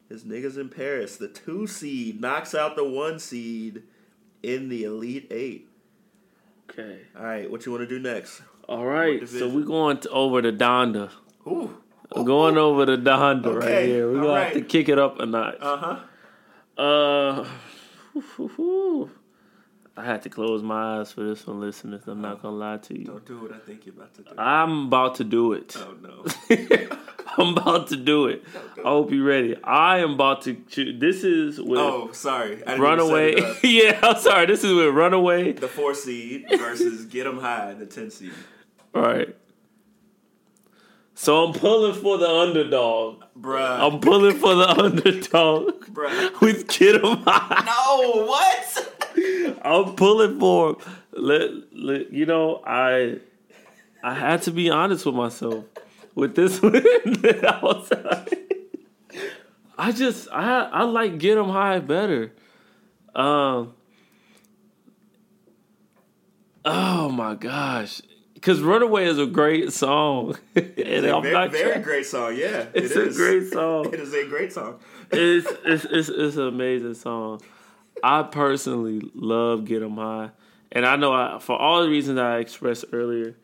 [0.09, 1.17] is niggas in Paris.
[1.17, 3.83] The two seed knocks out the one seed
[4.43, 5.69] in the elite eight.
[6.71, 7.01] Okay.
[7.19, 8.43] All right, what you want to do next?
[8.69, 9.29] All right.
[9.29, 11.11] So we're going to, over to Donda.
[11.47, 11.77] Ooh.
[12.15, 14.11] We're going over to Donda right here.
[14.11, 14.63] We're all gonna have right.
[14.63, 15.57] to kick it up a notch.
[15.61, 16.01] Uh
[16.77, 17.45] huh.
[19.97, 22.03] I had to close my eyes for this one, listeners.
[22.07, 23.05] I'm not gonna lie to you.
[23.07, 24.31] Don't do what I think you're about to do.
[24.39, 25.77] I'm about to do it.
[25.79, 26.25] oh no.
[27.37, 28.45] I'm about to do it.
[28.79, 29.57] I hope you're ready.
[29.63, 30.55] I am about to.
[30.69, 31.01] Choose.
[31.01, 32.55] This is with Oh, sorry.
[32.55, 33.37] I didn't even Runaway.
[33.37, 33.57] set it up.
[33.63, 34.47] yeah, I'm sorry.
[34.47, 35.53] This is with Runaway.
[35.53, 38.33] The four seed versus Get 'em High, the ten seed.
[38.95, 39.37] All right.
[41.23, 43.25] So I'm pulling for the underdog.
[43.39, 43.79] Bruh.
[43.93, 46.41] I'm pulling for the underdog Bruh.
[46.41, 47.63] with Kid 'em High.
[47.67, 49.59] No, what?
[49.63, 50.79] I'm pulling for.
[51.13, 53.19] Let, let you know I
[54.03, 55.67] I had to be honest with myself
[56.15, 56.77] with this one.
[56.77, 57.93] I, was-
[59.77, 62.33] I just I I like Get 'em High better.
[63.15, 63.75] Um.
[66.65, 68.01] Oh my gosh,
[68.41, 70.37] because Runaway is a great song.
[70.55, 72.35] and It's a I'm very, not very trying- great song.
[72.37, 73.17] Yeah, It's it a is.
[73.17, 73.93] great song.
[73.93, 74.81] It is a great song.
[75.11, 77.41] it's, it's it's it's an amazing song.
[78.03, 80.31] I personally love Get 'Em High,
[80.73, 83.37] and I know I, for all the reasons I expressed earlier,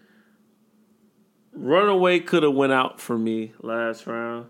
[1.53, 4.47] Runaway could have went out for me last round,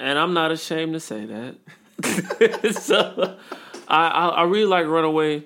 [0.00, 1.56] and I'm not ashamed to say that.
[2.82, 3.36] so
[3.88, 5.44] I, I I really like Runaway.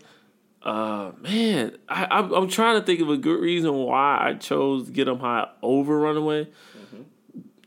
[0.62, 4.90] Uh, man, I, I'm, I'm trying to think of a good reason why I chose
[4.90, 6.48] Get 'Em High over Runaway.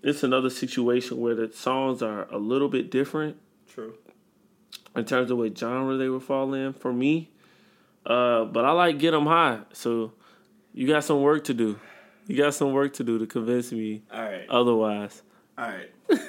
[0.02, 3.38] It's another situation where the songs are a little bit different
[3.68, 3.96] True.
[4.96, 7.32] in terms of what genre they would fall in for me.
[8.06, 10.14] Uh, but I like Get 'Em High, so
[10.74, 11.80] you got some work to do.
[12.28, 14.46] You got some work to do to convince me All right.
[14.50, 15.24] otherwise.
[15.58, 15.89] All right.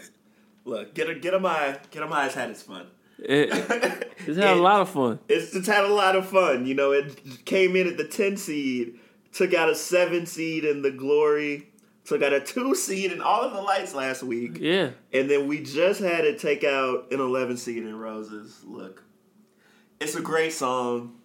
[0.65, 1.79] Look, get a get 'em high.
[1.91, 2.87] Get 'em high has had its fun.
[3.19, 3.49] It,
[4.27, 5.19] it's had a lot of fun.
[5.29, 6.67] It's, it's had a lot of fun.
[6.67, 8.99] You know, it came in at the 10 seed,
[9.33, 11.69] took out a 7 seed in the Glory,
[12.05, 14.59] took out a 2 seed in all of the lights last week.
[14.61, 18.63] Yeah, And then we just had it take out an 11 seed in Roses.
[18.65, 19.03] Look,
[20.01, 21.17] it's a great song,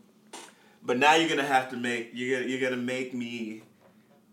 [0.84, 3.64] but now you're gonna have to make you're gonna you're gonna make me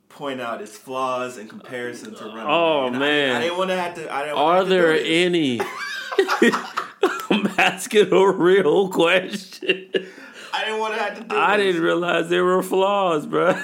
[0.08, 2.44] point out its flaws in comparison to Runaway.
[2.46, 3.36] Oh, And man.
[3.36, 4.12] I, didn't want to have to.
[4.12, 5.60] I didn't are to there any?
[7.60, 9.90] Asking a real question.
[10.54, 11.36] I didn't want to have to do.
[11.36, 11.66] I this.
[11.66, 13.48] didn't realize there were flaws, bro.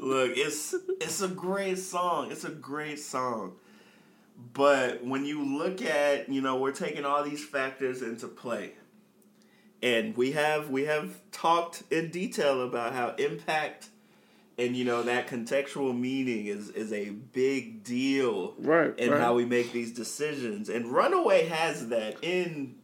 [0.00, 2.32] Look, it's it's a great song.
[2.32, 3.52] It's a great song.
[4.52, 8.72] But when you look at, you know, we're taking all these factors into play.
[9.82, 13.88] And we have we have talked in detail about how impact
[14.58, 19.20] and you know that contextual meaning is is a big deal Right, in right.
[19.20, 20.68] how we make these decisions.
[20.68, 22.74] And Runaway has that in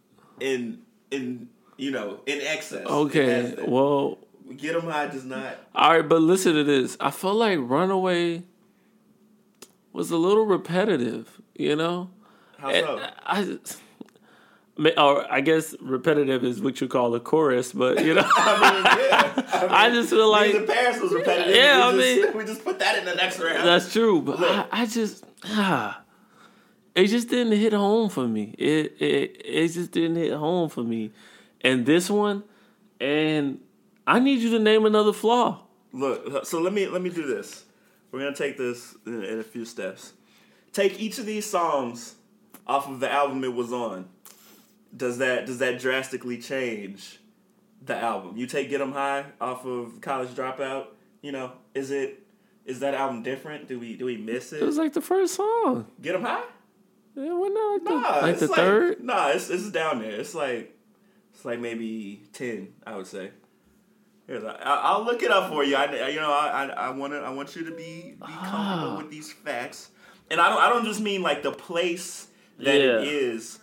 [0.41, 2.87] in in you know, in excess.
[2.87, 3.69] Okay, that.
[3.69, 4.19] well,
[4.57, 6.97] Get 'em high does not All right, but listen to this.
[7.01, 8.43] I feel like Runaway
[9.93, 12.11] was a little repetitive, you know?
[12.59, 12.99] how so?
[13.25, 13.59] I,
[14.79, 18.61] I, or I guess repetitive is what you call a chorus, but you know, I
[18.61, 19.33] mean, yeah.
[19.53, 21.55] I, mean, I just feel like Music Paris was repetitive.
[21.57, 23.67] Yeah, we I just, mean- we just put that in the next round.
[23.67, 24.21] that's true.
[24.21, 26.03] But I, I just, ah,
[26.95, 28.55] it just didn't hit home for me.
[28.59, 31.11] It, it, it just didn't hit home for me.
[31.61, 32.45] And this one,
[33.01, 33.61] and
[34.07, 35.63] I need you to name another flaw.
[35.93, 37.65] Look, so let me let me do this.
[38.11, 40.13] We're gonna take this in, in a few steps.
[40.73, 42.15] Take each of these songs
[42.67, 44.09] off of the album it was on.
[44.97, 47.19] Does that does that drastically change
[47.85, 48.37] the album?
[48.37, 50.87] You take Get 'Em High off of College Dropout.
[51.23, 52.25] You know, is it
[52.65, 53.69] is that album different?
[53.69, 54.63] Do we do we miss it?
[54.63, 55.87] It was like the first song.
[56.01, 56.45] Get 'Em High?
[57.17, 59.05] It wasn't like the, like the third.
[59.05, 60.11] Nah, it's it's down there.
[60.13, 60.77] It's like
[61.33, 63.31] it's like maybe ten, I would say.
[64.27, 65.77] Here's, I, I'll look it up for you.
[65.77, 68.49] I, you know, I, I, I want to, I want you to be, be Ah.
[68.51, 69.91] comfortable with these facts,
[70.31, 73.01] and I don't, I don't just mean like the place that Yeah.
[73.01, 73.59] it is.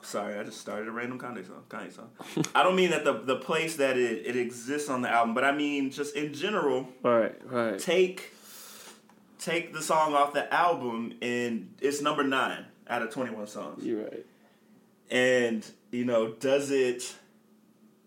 [0.00, 1.62] Sorry, I just started a random Kanye song.
[1.68, 2.08] Kanye song.
[2.54, 5.44] I don't mean that the the place that it, it exists on the album, but
[5.44, 6.88] I mean just in general.
[7.02, 7.78] Right, right.
[7.78, 8.32] Take
[9.38, 13.84] take the song off the album, and it's number nine out of twenty one songs.
[13.84, 14.26] You're right.
[15.10, 17.14] and you know does it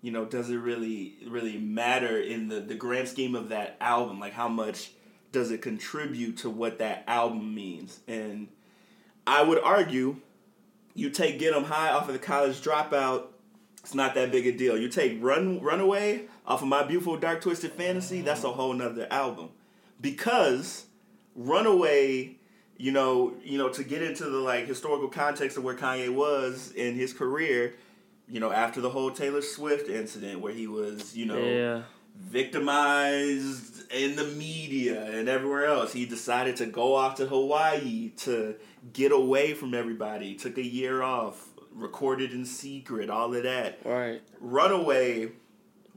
[0.01, 4.19] you know does it really really matter in the the grand scheme of that album?
[4.19, 4.91] Like how much
[5.31, 7.99] does it contribute to what that album means?
[8.07, 8.47] And
[9.27, 10.17] i would argue
[10.95, 13.27] you take get 'em high off of the college dropout
[13.83, 14.77] it's not that big a deal.
[14.77, 19.07] You take run runaway off of my beautiful dark twisted fantasy that's a whole nother
[19.09, 19.49] album.
[19.99, 20.85] Because
[21.35, 22.35] runaway
[22.81, 26.71] you know, you know, to get into the like historical context of where Kanye was
[26.75, 27.75] in his career,
[28.27, 31.83] you know, after the whole Taylor Swift incident where he was, you know, Yeah.
[32.17, 38.55] victimized in the media and everywhere else, he decided to go off to Hawaii to
[38.93, 40.33] get away from everybody.
[40.35, 43.79] Took a year off, recorded in secret, all of that.
[43.85, 44.21] Right.
[44.39, 45.31] Runaway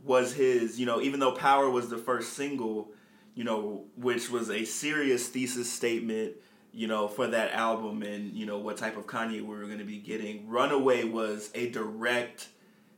[0.04, 2.90] was his, you know, even though Power was the first single,
[3.34, 6.34] you know, which was a serious thesis statement,
[6.74, 9.78] you know, for that album and, you know, what type of Kanye we were going
[9.78, 10.48] to be getting.
[10.48, 12.48] Runaway was a direct,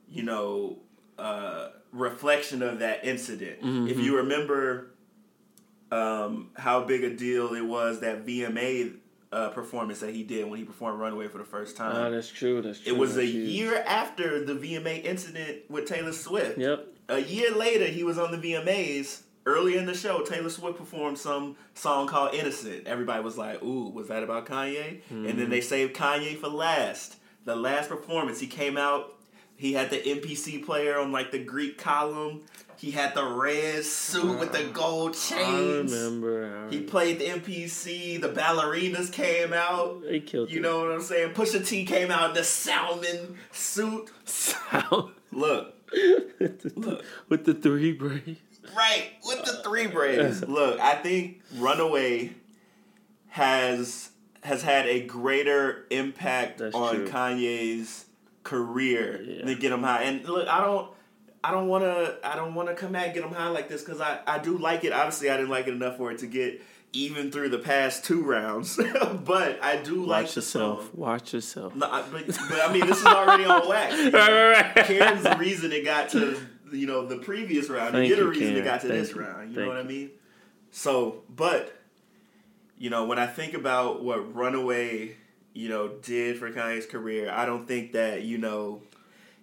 [0.08, 0.78] you know,
[1.18, 3.58] uh, reflection of that incident.
[3.62, 4.90] If you remember
[5.90, 8.96] um, how big a deal it was that VMA
[9.32, 11.94] uh, performance that he did when he performed Runaway for the first time.
[11.94, 12.62] Ah, that's true.
[12.62, 12.94] That's true.
[12.94, 13.50] It was a huge.
[13.50, 16.58] year after the VMA incident with Taylor Swift.
[16.58, 16.86] Yep.
[17.08, 19.22] A year later, he was on the VMAs.
[19.46, 23.88] Earlier in the show, Taylor Swift performed some song called "Innocent." Everybody was like, "Ooh,
[23.90, 25.64] was that about Kanye?" And then they mm.
[25.64, 27.16] saved Kanye for last.
[27.44, 29.12] The last performance, he came out
[29.58, 32.42] He had the MPC player on like the Greek column.
[32.76, 35.92] He had the red suit with the gold chains.
[35.94, 36.68] I remember.
[36.68, 38.20] He played the MPC.
[38.20, 40.02] The ballerinas came out.
[40.02, 40.62] They killed You it.
[40.62, 41.32] know what I'm saying?
[41.32, 44.10] Pusha T came out in the salmon suit.
[44.26, 45.74] Sound Look,
[46.76, 48.40] look, with the three braids.
[48.76, 50.42] Right with the three uh, braids.
[50.48, 52.32] Look, I think Runaway
[53.28, 54.10] has
[54.42, 57.08] has had a greater impact That's on true.
[57.08, 58.04] Kanye's
[58.44, 59.44] career Yeah.
[59.44, 60.02] than Get Him High.
[60.04, 60.90] And look, I don't.
[61.44, 62.16] I don't want to.
[62.24, 64.58] I don't want to come at Get Him High like this because I, I do
[64.58, 64.92] like it.
[64.92, 66.60] Obviously, I didn't like it enough for it to get
[66.92, 68.76] even through the past two rounds,
[69.24, 70.80] but I do like Watch the yourself.
[70.82, 70.90] song.
[70.94, 71.74] Watch yourself.
[71.74, 73.92] No, I- but, but I mean, this is already on wax.
[74.12, 74.86] Right, right, right.
[74.86, 76.38] Karen's the reason it got to
[76.72, 77.92] you know the previous round.
[77.92, 78.62] Thank and you, the reason Karen.
[78.62, 79.20] it got to Thank this you.
[79.20, 79.50] round.
[79.50, 80.10] You Thank know what I mean?
[80.70, 81.76] So, but
[82.78, 85.16] you know, when I think about what Runaway,
[85.54, 88.82] you know, did for Kanye's career, I don't think that you know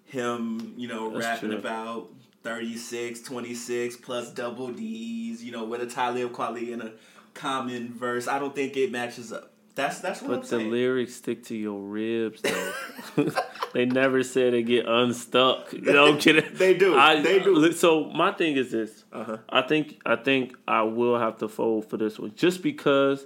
[0.05, 1.57] him, you know, That's rapping true.
[1.57, 2.09] about
[2.43, 6.91] 36, 26 plus double D's, you know, with a Talib Kweli in a
[7.33, 8.27] Common verse.
[8.27, 9.51] I don't think it matches up.
[9.73, 10.69] That's that's what I'm But the saying.
[10.69, 12.73] lyrics stick to your ribs, though.
[13.73, 15.73] they never said they get unstuck.
[15.73, 16.45] You know, I'm kidding.
[16.53, 16.97] They do.
[16.97, 17.71] I, They do.
[17.73, 19.03] So my thing is this.
[19.11, 19.37] Uh-huh.
[19.49, 23.25] I think I think I will have to fold for this one, just because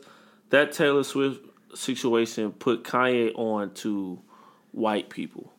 [0.49, 1.41] that Taylor Swift
[1.75, 4.19] situation put Kanye on to
[4.71, 5.53] white people.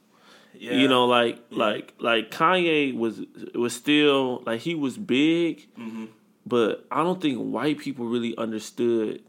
[0.54, 0.72] Yeah.
[0.72, 3.20] You know, like like like Kanye was
[3.54, 6.06] was still like he was big, Mm-hmm.
[6.46, 9.22] but I don't think white people really understood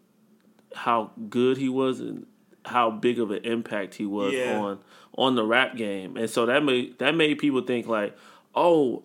[0.74, 2.26] how good he was and
[2.66, 4.60] how big of an impact he was Yeah.
[4.60, 4.80] on
[5.18, 6.18] on the rap game.
[6.18, 8.16] And so that made that made people think like,
[8.56, 9.04] oh,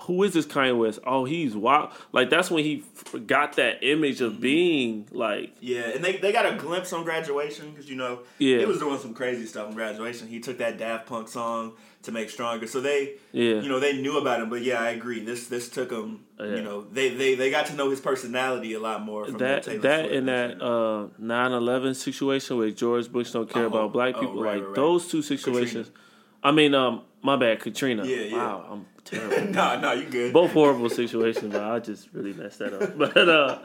[0.00, 0.98] who is this Kanye West?
[1.06, 1.90] Oh, he's wild.
[2.12, 2.84] Like that's when he
[3.26, 4.24] got that image Mm-hmm.
[4.26, 8.20] of being like Yeah, and they, they got a glimpse on graduation because you know
[8.38, 8.58] Yeah.
[8.58, 10.28] he was doing some crazy stuff on graduation.
[10.28, 11.72] He took that Daft Punk song
[12.06, 13.60] to make stronger, so they Yeah.
[13.62, 14.48] you know they knew about him.
[14.50, 15.20] But yeah, I agree.
[15.24, 16.20] This this took him.
[16.40, 16.56] Yeah.
[16.56, 19.24] You know they, they they got to know his personality a lot more.
[19.26, 23.66] From that that Swift and that uh 9-11 situation where George Bush don't care Oh,
[23.72, 24.42] about black oh, people.
[24.42, 24.74] right, like right, right.
[24.74, 25.90] those two situations.
[26.42, 28.04] I mean, um, my bad, Katrina.
[28.06, 28.36] Yeah, yeah.
[28.36, 29.52] Wow, I'm terrible.
[29.58, 30.32] no, no, you good.
[30.32, 32.96] both horrible situations, but I just really messed that up.
[33.02, 33.58] But uh,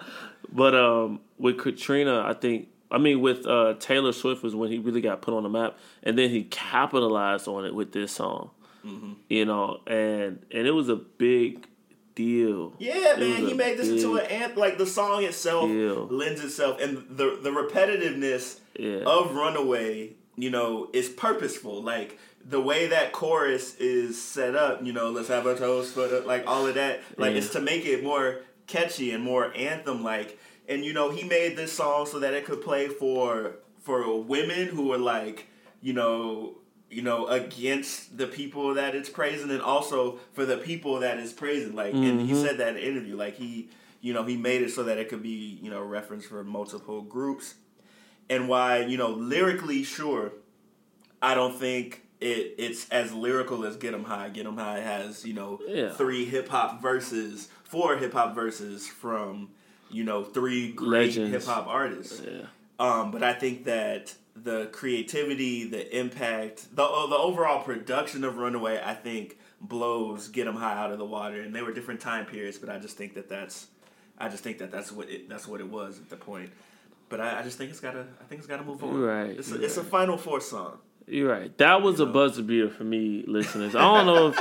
[0.51, 4.79] but um, with Katrina, I think I mean with uh, Taylor Swift was when he
[4.79, 8.51] really got put on the map, and then he capitalized on it with this song.
[8.85, 9.13] Mm-hmm.
[9.29, 11.67] You know, and and it was a big
[12.15, 12.73] deal.
[12.79, 14.59] Yeah, man, he made this into an anthem.
[14.59, 16.07] Like the song itself deal.
[16.07, 19.03] lends itself, and the the repetitiveness Yeah.
[19.05, 21.81] of "Runaway," you know, is purposeful.
[21.83, 26.07] Like the way that chorus is set up, you know, let's have a toast for
[26.07, 27.01] the, like all of that.
[27.17, 27.37] Like Yeah.
[27.37, 30.39] it's to make it more catchy and more anthem like.
[30.71, 34.67] And you know, he made this song so that it could play for for women
[34.67, 35.47] who are like,
[35.81, 36.55] you know,
[36.89, 41.33] you know, against the people that it's praising, and also for the people that it's
[41.33, 41.75] praising.
[41.75, 42.41] Like, and he mm-hmm.
[42.41, 43.17] said that in an interview.
[43.17, 43.69] Like he,
[43.99, 47.01] you know, he made it so that it could be, you know, reference for multiple
[47.01, 47.55] groups,
[48.29, 50.31] and why, you know, lyrically, sure,
[51.21, 54.29] I don't think it it's as lyrical as Get 'Em High.
[54.29, 55.91] Get 'Em High has, you know, Yeah.
[55.91, 59.49] three hip hop verses, four hip hop verses from,
[59.93, 62.21] you know, three great hip hop artists.
[62.25, 62.45] Yeah.
[62.79, 68.37] Um, but I think that the creativity, the impact, the uh, the overall production of
[68.37, 71.41] Runaway, I think blows get Get 'Em High out of the water.
[71.41, 73.67] And they were different time periods, but I just think that that's,
[74.17, 76.49] I just think that that's what it that's what it was at the point.
[77.09, 78.99] But I, I just think it's gotta, I think it's gotta move on.
[78.99, 80.79] Right, It's a, you're it's a Final Four song.
[81.07, 81.55] You're right.
[81.57, 83.75] That was a buzzer beater for me, listeners.
[83.75, 84.39] I don't know if,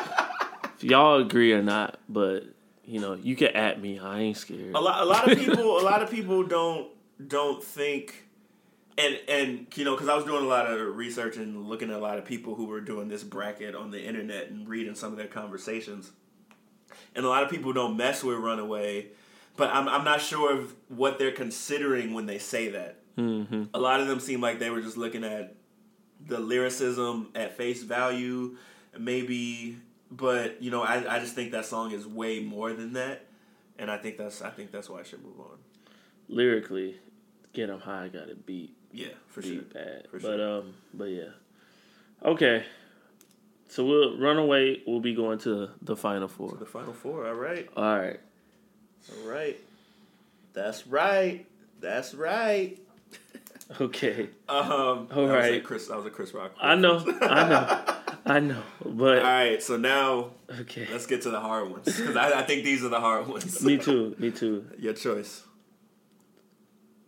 [0.77, 2.45] if y'all agree or not, but
[2.91, 4.01] you know, you can at me.
[4.01, 4.75] I ain't scared.
[4.75, 6.89] A lot, a lot of people, a lot of people don't
[7.25, 8.27] don't think,
[8.99, 11.97] and and you know, because I was doing a lot of research and looking at
[11.97, 15.13] a lot of people who were doing this bracket on the internet and reading some
[15.13, 16.11] of their conversations,
[17.15, 19.07] and a lot of people don't mess with Runaway,
[19.57, 22.97] but I'm I'm not sure of what they're considering when they say that.
[23.17, 23.65] Mm-hmm.
[23.73, 25.55] A lot of them seem like they were just looking at
[26.27, 28.57] the lyricism at face value,
[28.99, 29.77] maybe.
[30.11, 33.27] But you know, I, I just think that song is way more than that,
[33.79, 35.59] and I think that's I think that's why I should move on.
[36.29, 36.97] Lyrically,
[37.53, 38.09] get 'em high.
[38.09, 38.77] Got it beat.
[38.93, 39.53] Yeah, for sure.
[39.53, 40.09] beat bad.
[40.11, 40.59] For but sure.
[40.59, 41.29] um, but yeah.
[42.25, 42.65] Okay.
[43.69, 44.83] So we'll runaway.
[44.85, 46.57] We'll be going to the final four.
[46.59, 47.27] The final four.
[47.29, 47.69] All right.
[47.77, 48.19] All right.
[49.23, 49.57] All right.
[50.53, 51.47] That's right.
[51.81, 52.79] That's right.
[53.81, 54.29] Okay.
[54.49, 55.07] Um.
[55.15, 55.61] All a.
[55.61, 55.87] Chris.
[55.87, 56.51] That was a Chris Rock.
[56.61, 56.99] I know.
[57.23, 57.95] I know.
[58.31, 58.63] I know.
[58.85, 59.63] But All right.
[59.63, 60.87] So now okay.
[60.91, 63.63] let's get to the hard ones because I, I think these are the hard ones.
[63.63, 64.15] Me too.
[64.19, 64.67] Me too.
[64.79, 65.43] Your choice.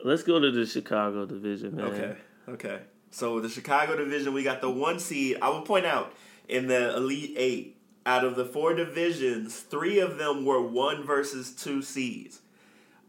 [0.05, 1.87] Let's go to the Chicago division, man.
[1.87, 2.17] Okay.
[2.49, 2.81] Okay.
[3.13, 5.39] So the Chicago division, we got the one seed.
[5.41, 6.13] I will point out
[6.49, 11.53] in the Elite Eight, out of the four divisions, three of them were one versus
[11.53, 12.41] two seeds.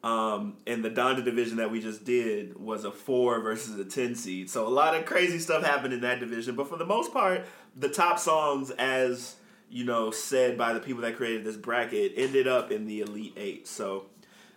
[0.03, 4.15] Um, and the Donda division that we just did was a four versus a ten
[4.15, 4.49] seed.
[4.49, 6.55] So a lot of crazy stuff happened in that division.
[6.55, 7.45] But for the most part,
[7.75, 9.35] the top songs, as
[9.69, 13.33] you know, said by the people that created this bracket, ended up in the Elite
[13.37, 13.65] Eight.
[13.67, 14.07] So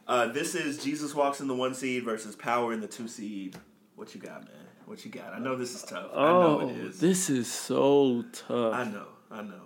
[0.09, 3.57] uh, this is Jesus Walks in the one seed versus Power in the two seed.
[3.94, 4.53] What you got, man?
[4.86, 5.32] What you got?
[5.32, 6.11] I know this is tough.
[6.12, 6.99] I know Oh, it is.
[7.01, 8.74] this is so tough.
[8.74, 9.07] I know.
[9.30, 9.62] I know.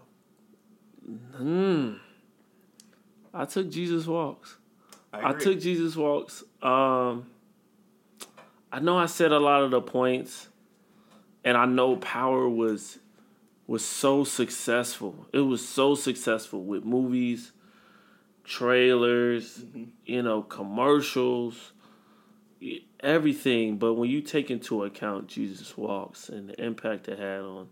[1.36, 1.92] Hmm.
[3.32, 4.56] I took Jesus Walks.
[5.12, 5.44] I, agree.
[5.44, 6.42] took Jesus Walks.
[6.62, 7.26] Um,
[8.72, 10.48] I know I said a lot of the points,
[11.44, 12.98] and I know Power was
[13.66, 15.26] was so successful.
[15.32, 17.52] It was so successful with movies,
[18.44, 19.84] trailers, Mm-hmm.
[20.06, 21.72] you know, commercials,
[23.00, 23.78] everything.
[23.78, 27.68] But when you take into account Jesus Walks and the impact it had on,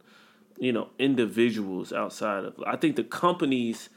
[0.57, 3.89] you know, individuals outside of, I think the companies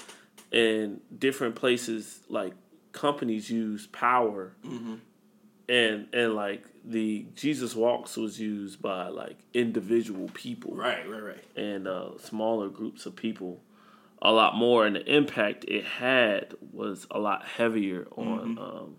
[0.52, 2.54] and different places, like
[2.92, 4.54] companies use power,
[5.70, 11.44] and and like the Jesus Walks was used by like individual people, Right, right, right.
[11.56, 13.62] and uh, smaller groups of people
[14.22, 14.86] a lot more.
[14.86, 18.96] And the impact it had was a lot heavier on um,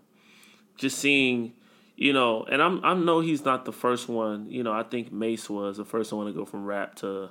[0.77, 1.53] just seeing
[1.95, 4.49] you know and I'm I know he's not the first one.
[4.49, 7.29] You know I think Mase was the first one to go from rap to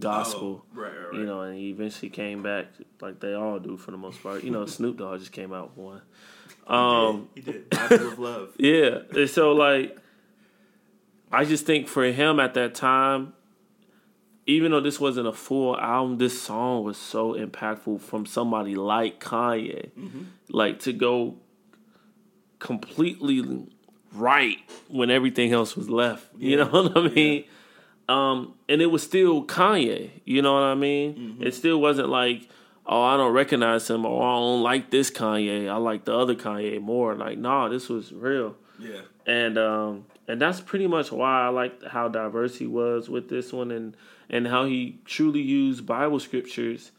[0.00, 2.66] gospel Oh, right, right, you know and he eventually came back
[3.00, 5.76] like they all do for the most part you know Snoop Dogg just came out
[5.76, 6.02] one
[6.66, 7.70] um he did.
[7.70, 8.54] Bible of Love.
[8.58, 8.98] yeah.
[9.16, 9.96] And so like
[11.32, 13.32] I just think for him at that time,
[14.46, 19.20] even though this wasn't a full album, this song was so impactful from somebody like
[19.20, 19.90] Kanye.
[20.50, 21.36] Like to go
[22.58, 23.66] completely
[24.12, 26.26] right when everything else was left.
[26.38, 27.44] You know what I mean?
[28.08, 30.10] Um, and it was still Kanye.
[30.24, 31.36] You know what I mean?
[31.40, 32.48] It still wasn't like,
[32.86, 35.68] oh, I don't recognize him or I don't like this Kanye.
[35.68, 37.14] I like the other Kanye more.
[37.14, 38.56] Like, nah, this was real.
[38.78, 39.02] Yeah.
[39.26, 43.52] And um, and that's pretty much why I liked how diverse he was with this
[43.52, 43.96] one, and
[44.30, 46.92] and how he truly used Bible scriptures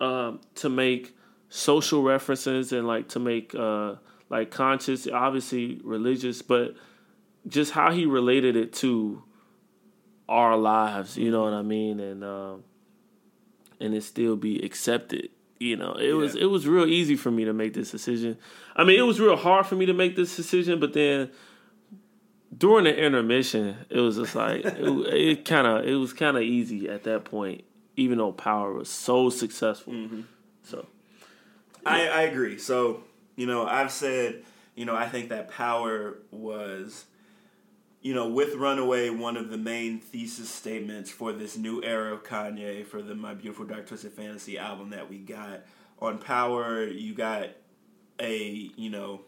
[0.00, 1.14] um, to make
[1.48, 3.94] social references and like to make uh,
[4.28, 6.74] like conscious, obviously religious, but
[7.46, 9.22] just how he related it to
[10.28, 11.16] our lives.
[11.16, 12.00] You know what I mean?
[12.00, 12.64] And um,
[13.80, 15.30] and it still be accepted.
[15.58, 18.38] You know, it was it was real easy for me to make this decision.
[18.76, 21.30] I mean, it was real hard for me to make this decision, but then
[22.56, 24.76] during the intermission, it was just like it,
[25.14, 27.64] it kind of it was kind of easy at that point,
[27.96, 29.94] even though Power was so successful.
[30.62, 30.86] So
[31.84, 32.58] I, I agree.
[32.58, 33.02] So,
[33.36, 34.42] you know, I've said,
[34.74, 37.06] you know, I think that Power was,
[38.08, 42.24] you know, with Runaway, one of the main thesis statements for this new era of
[42.24, 45.60] Kanye, for the My Beautiful Dark Twisted Fantasy album that we got.
[45.98, 47.50] On Power, you got
[48.18, 49.20] a, you know,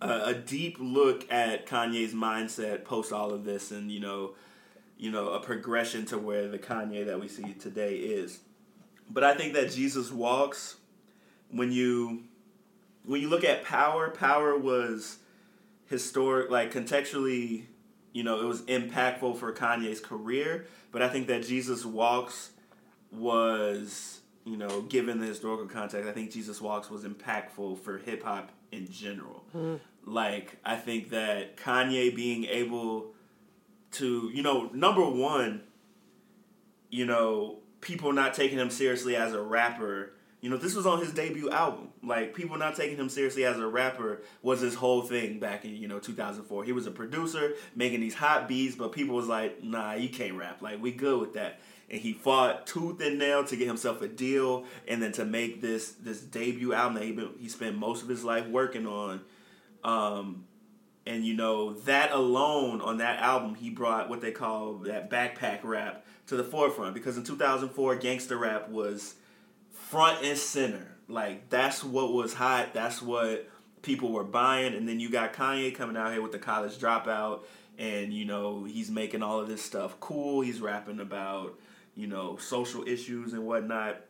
[0.00, 4.34] a, a deep look at Kanye's mindset post all of this and, you know,
[4.98, 8.40] you know, a progression to where the Kanye that we see today is.
[9.08, 10.78] But I think that Jesus Walks
[11.52, 12.24] when you
[13.04, 15.18] when you look at power, power was
[15.92, 17.66] historic, like contextually,
[18.14, 20.66] you know, it was impactful for Kanye's career.
[20.90, 22.52] But I think that Jesus Walks
[23.10, 28.22] was, you know, given the historical context, I think Jesus Walks was impactful for hip
[28.22, 29.44] hop in general.
[29.54, 29.76] Mm-hmm.
[30.10, 33.14] Like, I think that Kanye being able
[33.92, 35.62] to, you know, number one,
[36.88, 40.14] you know, people not taking him seriously as a rapper.
[40.42, 41.90] You know, this was on his debut album.
[42.02, 45.76] Like, people not taking him seriously as a rapper was his whole thing back in,
[45.76, 46.64] you know, 2004.
[46.64, 50.36] He was a producer making these hot beats, but people was like, nah, you can't
[50.36, 50.60] rap.
[50.60, 51.60] Like, we good with that.
[51.88, 55.60] And he fought tooth and nail to get himself a deal and then to make
[55.60, 59.20] this this debut album that he, been, he spent most of his life working on.
[59.84, 60.44] Um,
[61.06, 65.60] and you know that alone on that album, he brought what they call that backpack
[65.62, 69.14] rap to the forefront because in 2004, gangster rap was
[69.92, 70.96] front and center.
[71.06, 72.72] Like that's what was hot.
[72.72, 73.46] That's what
[73.82, 74.74] people were buying.
[74.74, 77.40] And then you got Kanye coming out here with the college dropout,
[77.78, 80.40] and you know he's making all of this stuff cool.
[80.40, 81.58] He's rapping about
[81.94, 84.00] you know social issues and whatnot.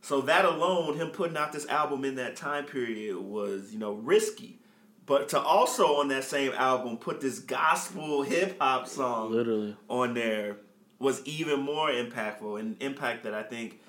[0.00, 3.94] So that alone, him putting out this album in that time period was you know
[3.94, 4.60] risky.
[5.04, 10.14] But to also on that same album put this gospel hip hop song literally, on
[10.14, 10.58] there
[11.00, 13.80] was even more impactful and impact that I think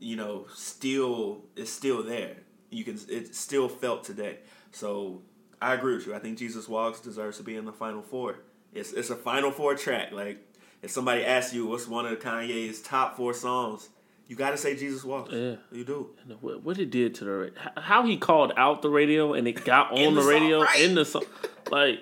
[0.00, 2.36] you know still is still there.
[2.70, 4.38] You can it's still felt today.
[4.72, 5.22] So
[5.62, 6.14] I agree with you.
[6.14, 8.36] I think Jesus Walks deserves to be in the final four.
[8.72, 10.12] It's it's a final four track.
[10.12, 10.38] Like
[10.82, 13.88] if somebody asks you what's one of Kanye's top four songs,
[14.28, 15.32] you got to say Jesus Walks.
[15.32, 15.56] Yeah.
[15.72, 16.10] you do.
[16.24, 19.46] And What, what it did to the ra- how he called out the radio and
[19.48, 20.80] it got on the the, song, radio right?
[20.80, 21.24] in the song,
[21.70, 22.00] like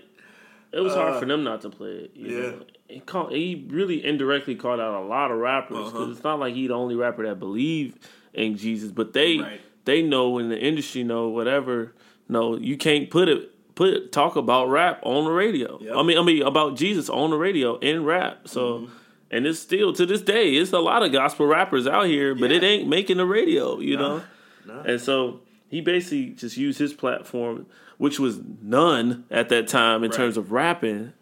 [0.73, 2.11] it was hard for them not to play it.
[2.15, 2.51] You Uh, yeah.
[2.51, 2.65] know?
[2.89, 6.11] He called, he really indirectly called out a lot of rappers because Uh-huh.
[6.11, 7.95] it's not like he the only rapper that believe
[8.33, 9.61] in Jesus, but they Right.
[9.85, 11.93] they know in the industry know whatever.
[12.29, 15.79] No, you can't put it put talk about rap on the radio.
[15.81, 15.95] Yep.
[15.97, 18.49] I mean, I mean about Jesus on the radio in rap.
[18.49, 18.79] So.
[18.81, 18.93] Mm-hmm.
[19.31, 22.51] And it's still to this day, it's a lot of gospel rappers out here, but
[22.51, 24.01] it ain't making the radio, you Nah.
[24.09, 24.23] know.
[24.67, 24.81] Nah.
[24.85, 27.67] And so he basically just used his platform,
[27.99, 30.17] which was none at that time in Right.
[30.17, 31.13] terms of rapping,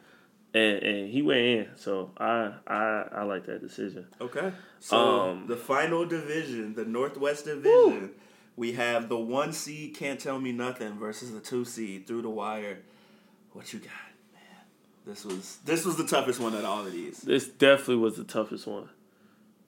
[0.57, 1.69] and, and he went in.
[1.77, 4.07] So I I I like that decision.
[4.21, 4.53] Okay.
[4.81, 8.11] So Um, the final division, the Northwest Division,
[8.57, 12.31] we have the one seed can't tell me nothing versus the two seed through the
[12.31, 12.79] wire.
[13.53, 13.91] What you got,
[14.33, 14.43] man?
[15.07, 17.19] This was this was the toughest one out of all of these.
[17.21, 18.89] This definitely was the toughest one.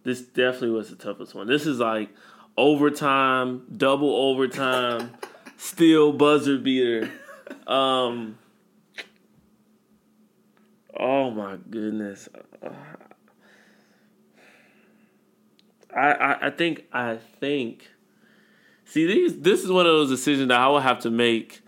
[0.05, 1.47] This definitely was the toughest one.
[1.49, 2.09] This is like
[2.57, 5.11] overtime, double overtime,
[5.59, 7.11] still buzzer beater.
[7.67, 8.39] Um.
[10.99, 12.29] Oh my goodness.
[15.95, 17.89] I, I I think I think.
[18.85, 19.39] See these.
[19.39, 21.61] This is one of those decisions that I will have to make.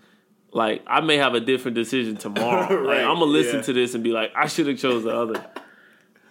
[0.51, 2.83] Like I may have a different decision tomorrow.
[2.85, 3.61] Like, I'm gonna listen yeah.
[3.63, 5.45] to this and be like, I should have chose the other.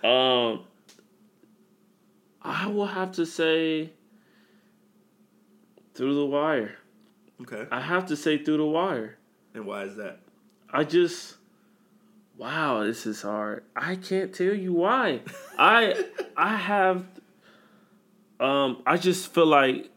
[0.02, 0.64] Um,
[2.42, 3.92] I will have to say
[5.94, 6.76] through the wire.
[7.42, 7.66] Okay.
[7.70, 9.16] I have to say through the wire.
[9.54, 10.20] And why is that?
[10.70, 11.36] I just
[12.40, 13.62] wow, this is hard.
[13.76, 15.20] I can't tell you why.
[15.58, 16.04] I
[16.36, 17.04] I have
[18.40, 19.90] um I just feel like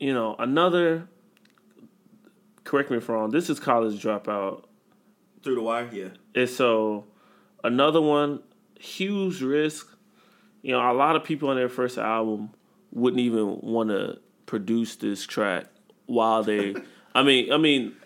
[0.00, 1.06] you know, another
[2.64, 4.64] correct me if I'm wrong, this is college dropout.
[5.42, 6.08] Through the wire, yeah.
[6.34, 7.04] And so
[7.62, 8.42] another one,
[8.80, 9.88] huge risk.
[10.62, 12.50] You know, a lot of people on their first album
[12.90, 15.66] wouldn't even want to produce this track
[16.06, 16.74] while they
[17.14, 17.96] I mean, I mean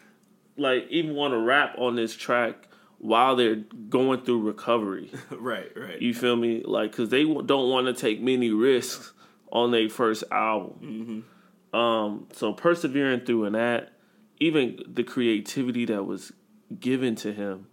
[0.57, 2.67] like even want to rap on this track
[2.99, 5.11] while they're going through recovery.
[5.31, 6.01] right, right.
[6.01, 6.63] You feel me?
[6.65, 9.13] Like cuz they don't want to take many risks
[9.53, 11.25] on their first album.
[11.73, 13.93] Um so persevering through and that
[14.39, 16.33] even the creativity that was
[16.79, 17.67] given to him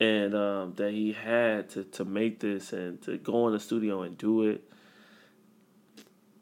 [0.00, 4.02] and um, that he had to, to make this and to go in the studio
[4.02, 4.62] and do it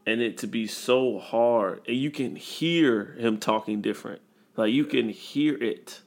[0.06, 4.20] and it to be so hard and you can hear him talking different
[4.56, 6.00] like you can hear it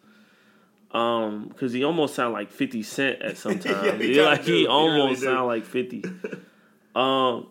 [0.96, 4.00] um because he almost sound like 50 cent at some time.
[4.02, 4.54] Yeah, he like do.
[4.54, 6.04] he He almost really sound like 50
[6.96, 7.48] um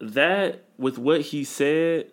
[0.00, 2.12] that with what he said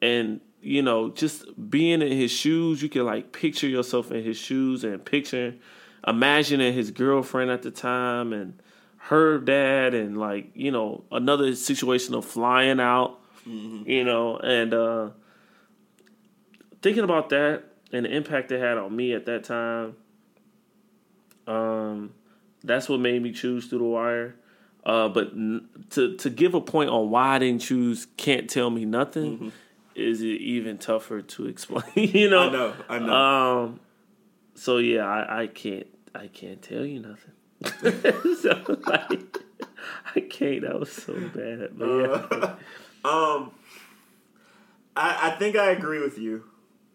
[0.00, 4.36] and you know just being in his shoes you can like picture yourself in his
[4.36, 5.54] shoes and picture
[6.06, 8.62] imagining his girlfriend at the time and
[8.98, 15.10] her dad and like you know another situation of flying out you know and uh
[16.82, 19.96] thinking about that and the impact it had on me at that time
[21.46, 22.12] um
[22.62, 24.36] that's what made me choose through the wire
[24.84, 28.68] uh, but n- to to give a point on why I didn't choose "Can't Tell
[28.68, 29.50] Me Nothing"
[29.94, 31.84] is it even tougher to explain.
[31.94, 33.14] you know, I know, I know.
[33.14, 33.80] Um,
[34.54, 37.32] so yeah, I, I can't I can't tell you nothing.
[38.42, 39.38] so like,
[40.14, 40.62] I can't.
[40.62, 42.54] That was so bad, but yeah.
[43.04, 43.52] Um,
[44.96, 46.44] I, I think I agree with you.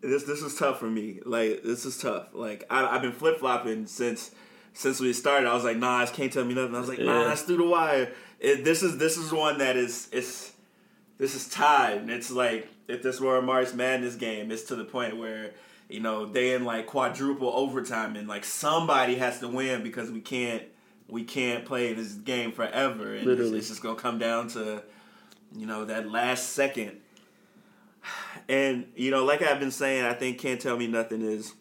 [0.02, 1.20] This this is tough for me.
[1.26, 2.28] Like this is tough.
[2.34, 4.32] Like I, I've been flip flopping since
[4.74, 5.48] since we started.
[5.50, 6.76] I was like, nah, it can't tell me nothing.
[6.76, 7.32] I was like, nah, Yeah.
[7.34, 8.12] it's through the wire.
[8.40, 10.54] It, this is this is one that is it's
[11.18, 11.98] this is tied.
[11.98, 15.52] And it's like if this were a March Madness game, it's to the point where
[15.90, 20.22] you know they in like quadruple overtime and like somebody has to win because we
[20.22, 20.64] can't
[21.10, 23.16] we can't play this game forever.
[23.16, 24.82] And it's, it's just gonna come down to
[25.54, 27.02] you know that last second.
[28.48, 31.54] And you know, like I've been saying, I think "Can't Tell Me Nothing" is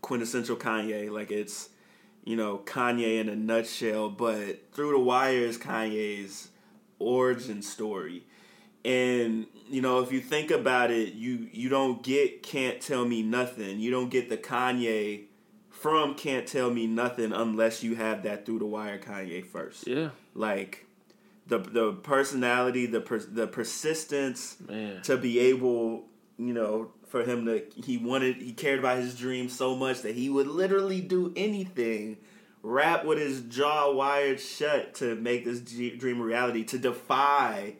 [0.00, 1.10] quintessential Kanye.
[1.10, 1.70] Like it's
[2.24, 4.10] you know Kanye in a nutshell.
[4.10, 6.50] But "Through the Wire" is Kanye's
[6.98, 8.24] origin story.
[8.84, 13.22] And you know, if you think about it, you you don't get "Can't Tell Me
[13.22, 15.24] Nothing." You don't get the Kanye
[15.70, 20.10] from "Can't Tell Me Nothing" unless you have that "Through the Wire" Kanye first yeah,
[20.34, 20.86] like
[21.46, 25.02] the the personality, the per, the persistence man.
[25.02, 26.04] to be able,
[26.38, 30.14] you know, for him to he wanted he cared about his dream so much that
[30.14, 32.16] he would literally do anything,
[32.62, 37.74] rap with his jaw wired shut to make this g- dream a reality, to defy,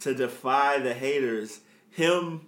[0.00, 1.60] to defy the haters.
[1.90, 2.46] Him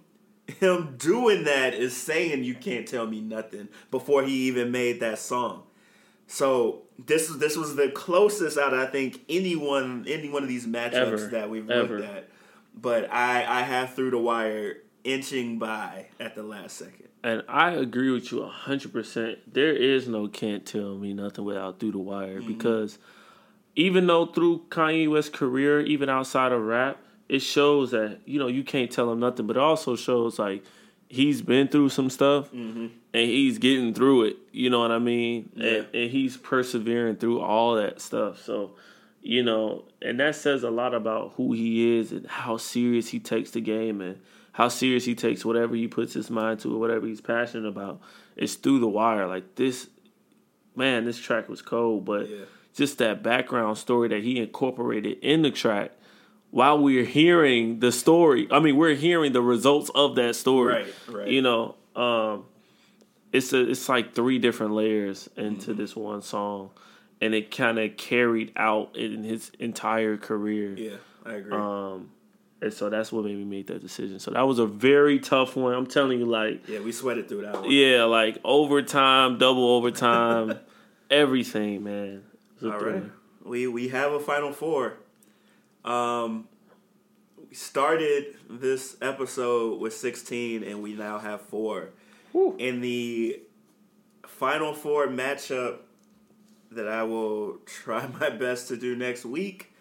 [0.59, 5.19] him doing that is saying you can't tell me nothing before he even made that
[5.19, 5.63] song.
[6.31, 10.93] So this this was the closest out I think anyone any one of these matchups
[10.93, 11.17] Ever.
[11.27, 11.99] that we've Ever.
[11.99, 12.29] looked at.
[12.73, 17.09] But I I have through the wire inching by at the last second.
[17.23, 19.39] And I agree with you hundred percent.
[19.53, 22.47] There is no can't tell me nothing without through the wire Mm-hmm.
[22.47, 22.97] because
[23.75, 26.97] even though through Kanye West's career, even outside of rap,
[27.29, 29.47] it shows that you know you can't tell him nothing.
[29.47, 30.63] But it also shows like
[31.11, 32.87] he's been through some stuff Mm-hmm.
[33.13, 34.37] and he's getting through it.
[34.51, 35.49] You know what I mean?
[35.55, 35.67] Yeah.
[35.69, 38.41] And, and he's persevering through all that stuff.
[38.43, 38.71] So
[39.23, 43.19] you know, and that says a lot about who he is and how serious he
[43.19, 44.19] takes the game and
[44.53, 48.01] how serious he takes whatever he puts his mind to or whatever he's passionate about.
[48.35, 49.27] It's through the wire.
[49.27, 49.87] Like this,
[50.75, 52.45] man, this track was cold, but Yeah.
[52.73, 55.91] just that background story that he incorporated in the track
[56.51, 58.47] while we're hearing the story.
[58.51, 60.73] I mean, we're hearing the results of that story.
[60.73, 61.27] Right, right.
[61.27, 62.45] You know, um,
[63.31, 66.71] it's a, it's like three different layers into this one song,
[67.21, 70.75] and it kind of carried out in his entire career.
[70.77, 71.53] Yeah, I agree.
[71.53, 72.11] Um,
[72.61, 74.19] and so that's what made me make that decision.
[74.19, 75.73] So that was a very tough one.
[75.73, 77.71] I'm telling you, like, yeah, we sweated through that one.
[77.71, 80.59] yeah, like overtime, double overtime,
[81.09, 82.23] everything, man.
[82.57, 83.03] It was a All right.
[83.43, 84.97] We we have a final four.
[85.83, 86.47] Um
[87.49, 91.89] we started this episode with 16 and we now have 4.
[92.31, 92.55] Whew.
[92.57, 93.41] In the
[94.25, 95.79] final four matchup
[96.71, 99.73] that I will try my best to do next week,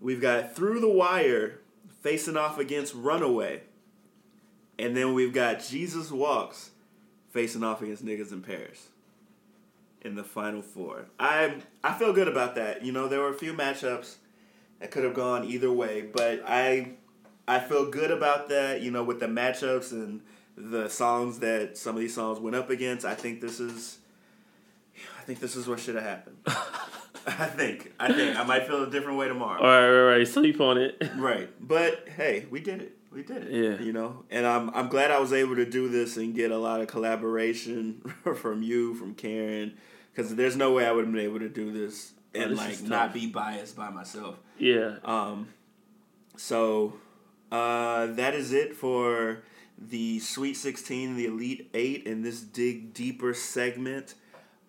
[0.00, 1.60] we've got Through the Wire
[2.02, 3.62] facing off against Runaway.
[4.78, 6.70] And then we've got Jesus Walks
[7.30, 8.88] facing off against Niggas in Paris
[10.02, 11.06] in the final four.
[11.18, 12.84] I I feel good about that.
[12.84, 14.16] You know, there were a few matchups
[14.80, 16.92] that could have gone either way, but I
[17.48, 18.82] I feel good about that.
[18.82, 20.20] You know, with the matchups and
[20.56, 23.04] the songs that some of these songs went up against.
[23.04, 23.98] I think this is
[25.18, 26.36] I think this is what should have happened.
[27.26, 29.60] I think I think I might feel a different way tomorrow.
[29.60, 30.28] All right, right, right.
[30.28, 31.02] Sleep on it.
[31.16, 31.48] Right.
[31.60, 32.96] But hey, we did it.
[33.10, 33.52] We did it.
[33.52, 33.84] Yeah.
[33.84, 36.58] You know, and I'm I'm glad I was able to do this and get a
[36.58, 38.00] lot of collaboration
[38.36, 39.76] from you, from Karen,
[40.14, 42.82] because there's no way I would have been able to do this and this like
[42.82, 44.36] not be biased by myself.
[44.58, 44.96] yeah.
[45.04, 45.48] Um,
[46.36, 46.94] so
[47.50, 49.42] uh, that is it for
[49.78, 54.14] the Sweet 16, the Elite Eight, in this dig deeper segment.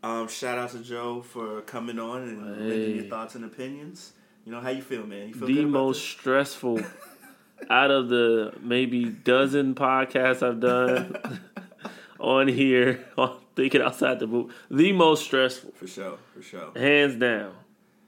[0.04, 4.14] Um, shout out to Joe for coming on and lending your thoughts and opinions.
[4.46, 5.30] You know how you feel, man?
[5.30, 6.08] You feel the most this?
[6.08, 6.82] stressful
[7.70, 11.42] out of the maybe dozen podcasts I've done
[12.20, 14.52] on here on thinking outside the boot.
[14.72, 16.72] The most stressful, For sure, for sure.
[16.76, 17.54] hands down.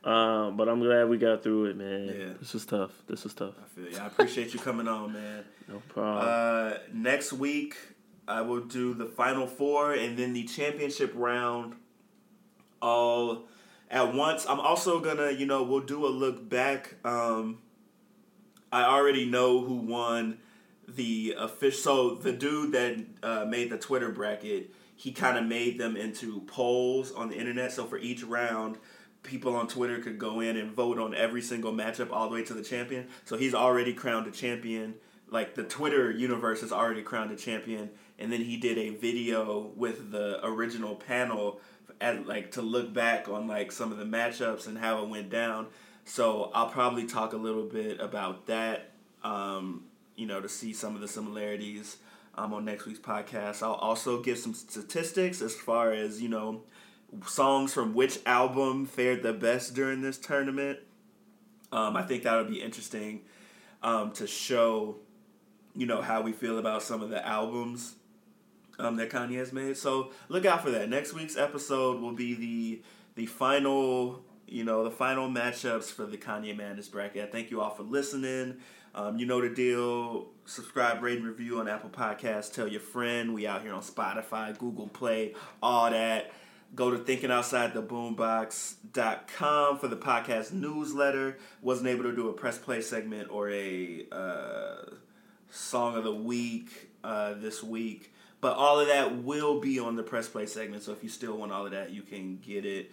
[0.01, 2.07] Um, but I'm glad we got through it, man.
[2.07, 2.33] Yeah.
[2.39, 2.91] This was tough.
[3.07, 3.55] This was tough.
[3.61, 3.97] I feel you.
[3.97, 5.43] I appreciate you coming on, man.
[5.67, 6.25] No problem.
[6.25, 7.75] Uh, next week,
[8.25, 11.75] I will do the final four and then the championship round
[12.81, 13.49] all
[13.91, 14.45] at once.
[14.47, 16.95] I'm also gonna, you know, we'll do a look back.
[17.03, 17.57] Um,
[18.71, 20.37] I already know who won
[20.87, 21.81] the official.
[21.81, 26.41] So the dude that uh, made the Twitter bracket, he kind of made them into
[26.41, 27.71] polls on the internet.
[27.71, 28.77] So for each round,
[29.23, 32.43] people on Twitter could go in and vote on every single matchup all the way
[32.43, 33.07] to the champion.
[33.23, 34.95] So he's already crowned a champion.
[35.29, 39.71] Like the Twitter universe has already crowned a champion, and then he did a video
[39.77, 41.61] with the original panel
[42.01, 45.29] at like to look back on like some of the matchups and how it went
[45.29, 45.67] down.
[46.03, 48.91] So I'll probably talk a little bit about that.
[49.23, 49.85] Um,
[50.17, 51.99] you know, to see some of the similarities
[52.39, 53.61] um, on next week's podcast.
[53.61, 56.63] I'll also give some statistics as far as you know
[57.25, 60.79] songs from which album fared the best during this tournament.
[61.71, 63.21] Um, I think that would be interesting
[63.83, 64.97] um, to show,
[65.75, 67.95] you know, how we feel about some of the albums
[68.79, 69.77] um, that Kanye has made.
[69.77, 70.89] So look out for that.
[70.89, 72.81] Next week's episode will be the
[73.15, 77.31] the final, you know, the final matchups for the Kanye Madness bracket.
[77.33, 78.59] Thank you all for listening.
[78.95, 80.27] Um, you know the deal.
[80.45, 82.51] Subscribe, rate, and review on Apple Podcasts.
[82.51, 83.33] Tell your friend.
[83.33, 86.31] We out here on Spotify, Google Play, all that.
[86.75, 91.37] Go to thinkingoutsidetheboombox.com for the podcast newsletter.
[91.61, 94.81] Wasn't able to do a press play segment or a uh,
[95.49, 98.13] song of the week uh, this week.
[98.41, 100.83] But all of that will be on the press play segment.
[100.83, 102.91] So if you still want all of that, you can get it.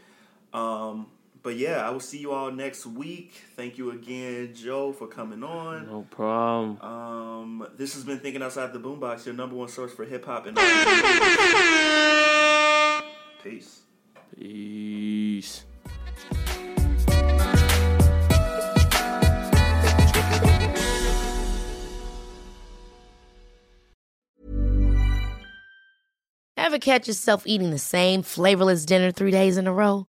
[0.52, 1.06] Um,
[1.47, 3.32] but yeah, I will see you all next week.
[3.55, 5.86] Thank you again, Joe, for coming on.
[5.86, 6.81] no problem.
[6.81, 10.47] Um, this has been Thinking Outside the Boombox, your number one source for hip hop
[10.47, 10.56] and
[13.44, 13.82] Peace.
[14.36, 15.64] Peace.
[26.56, 30.09] Ever catch yourself eating the same flavorless dinner three days in a row?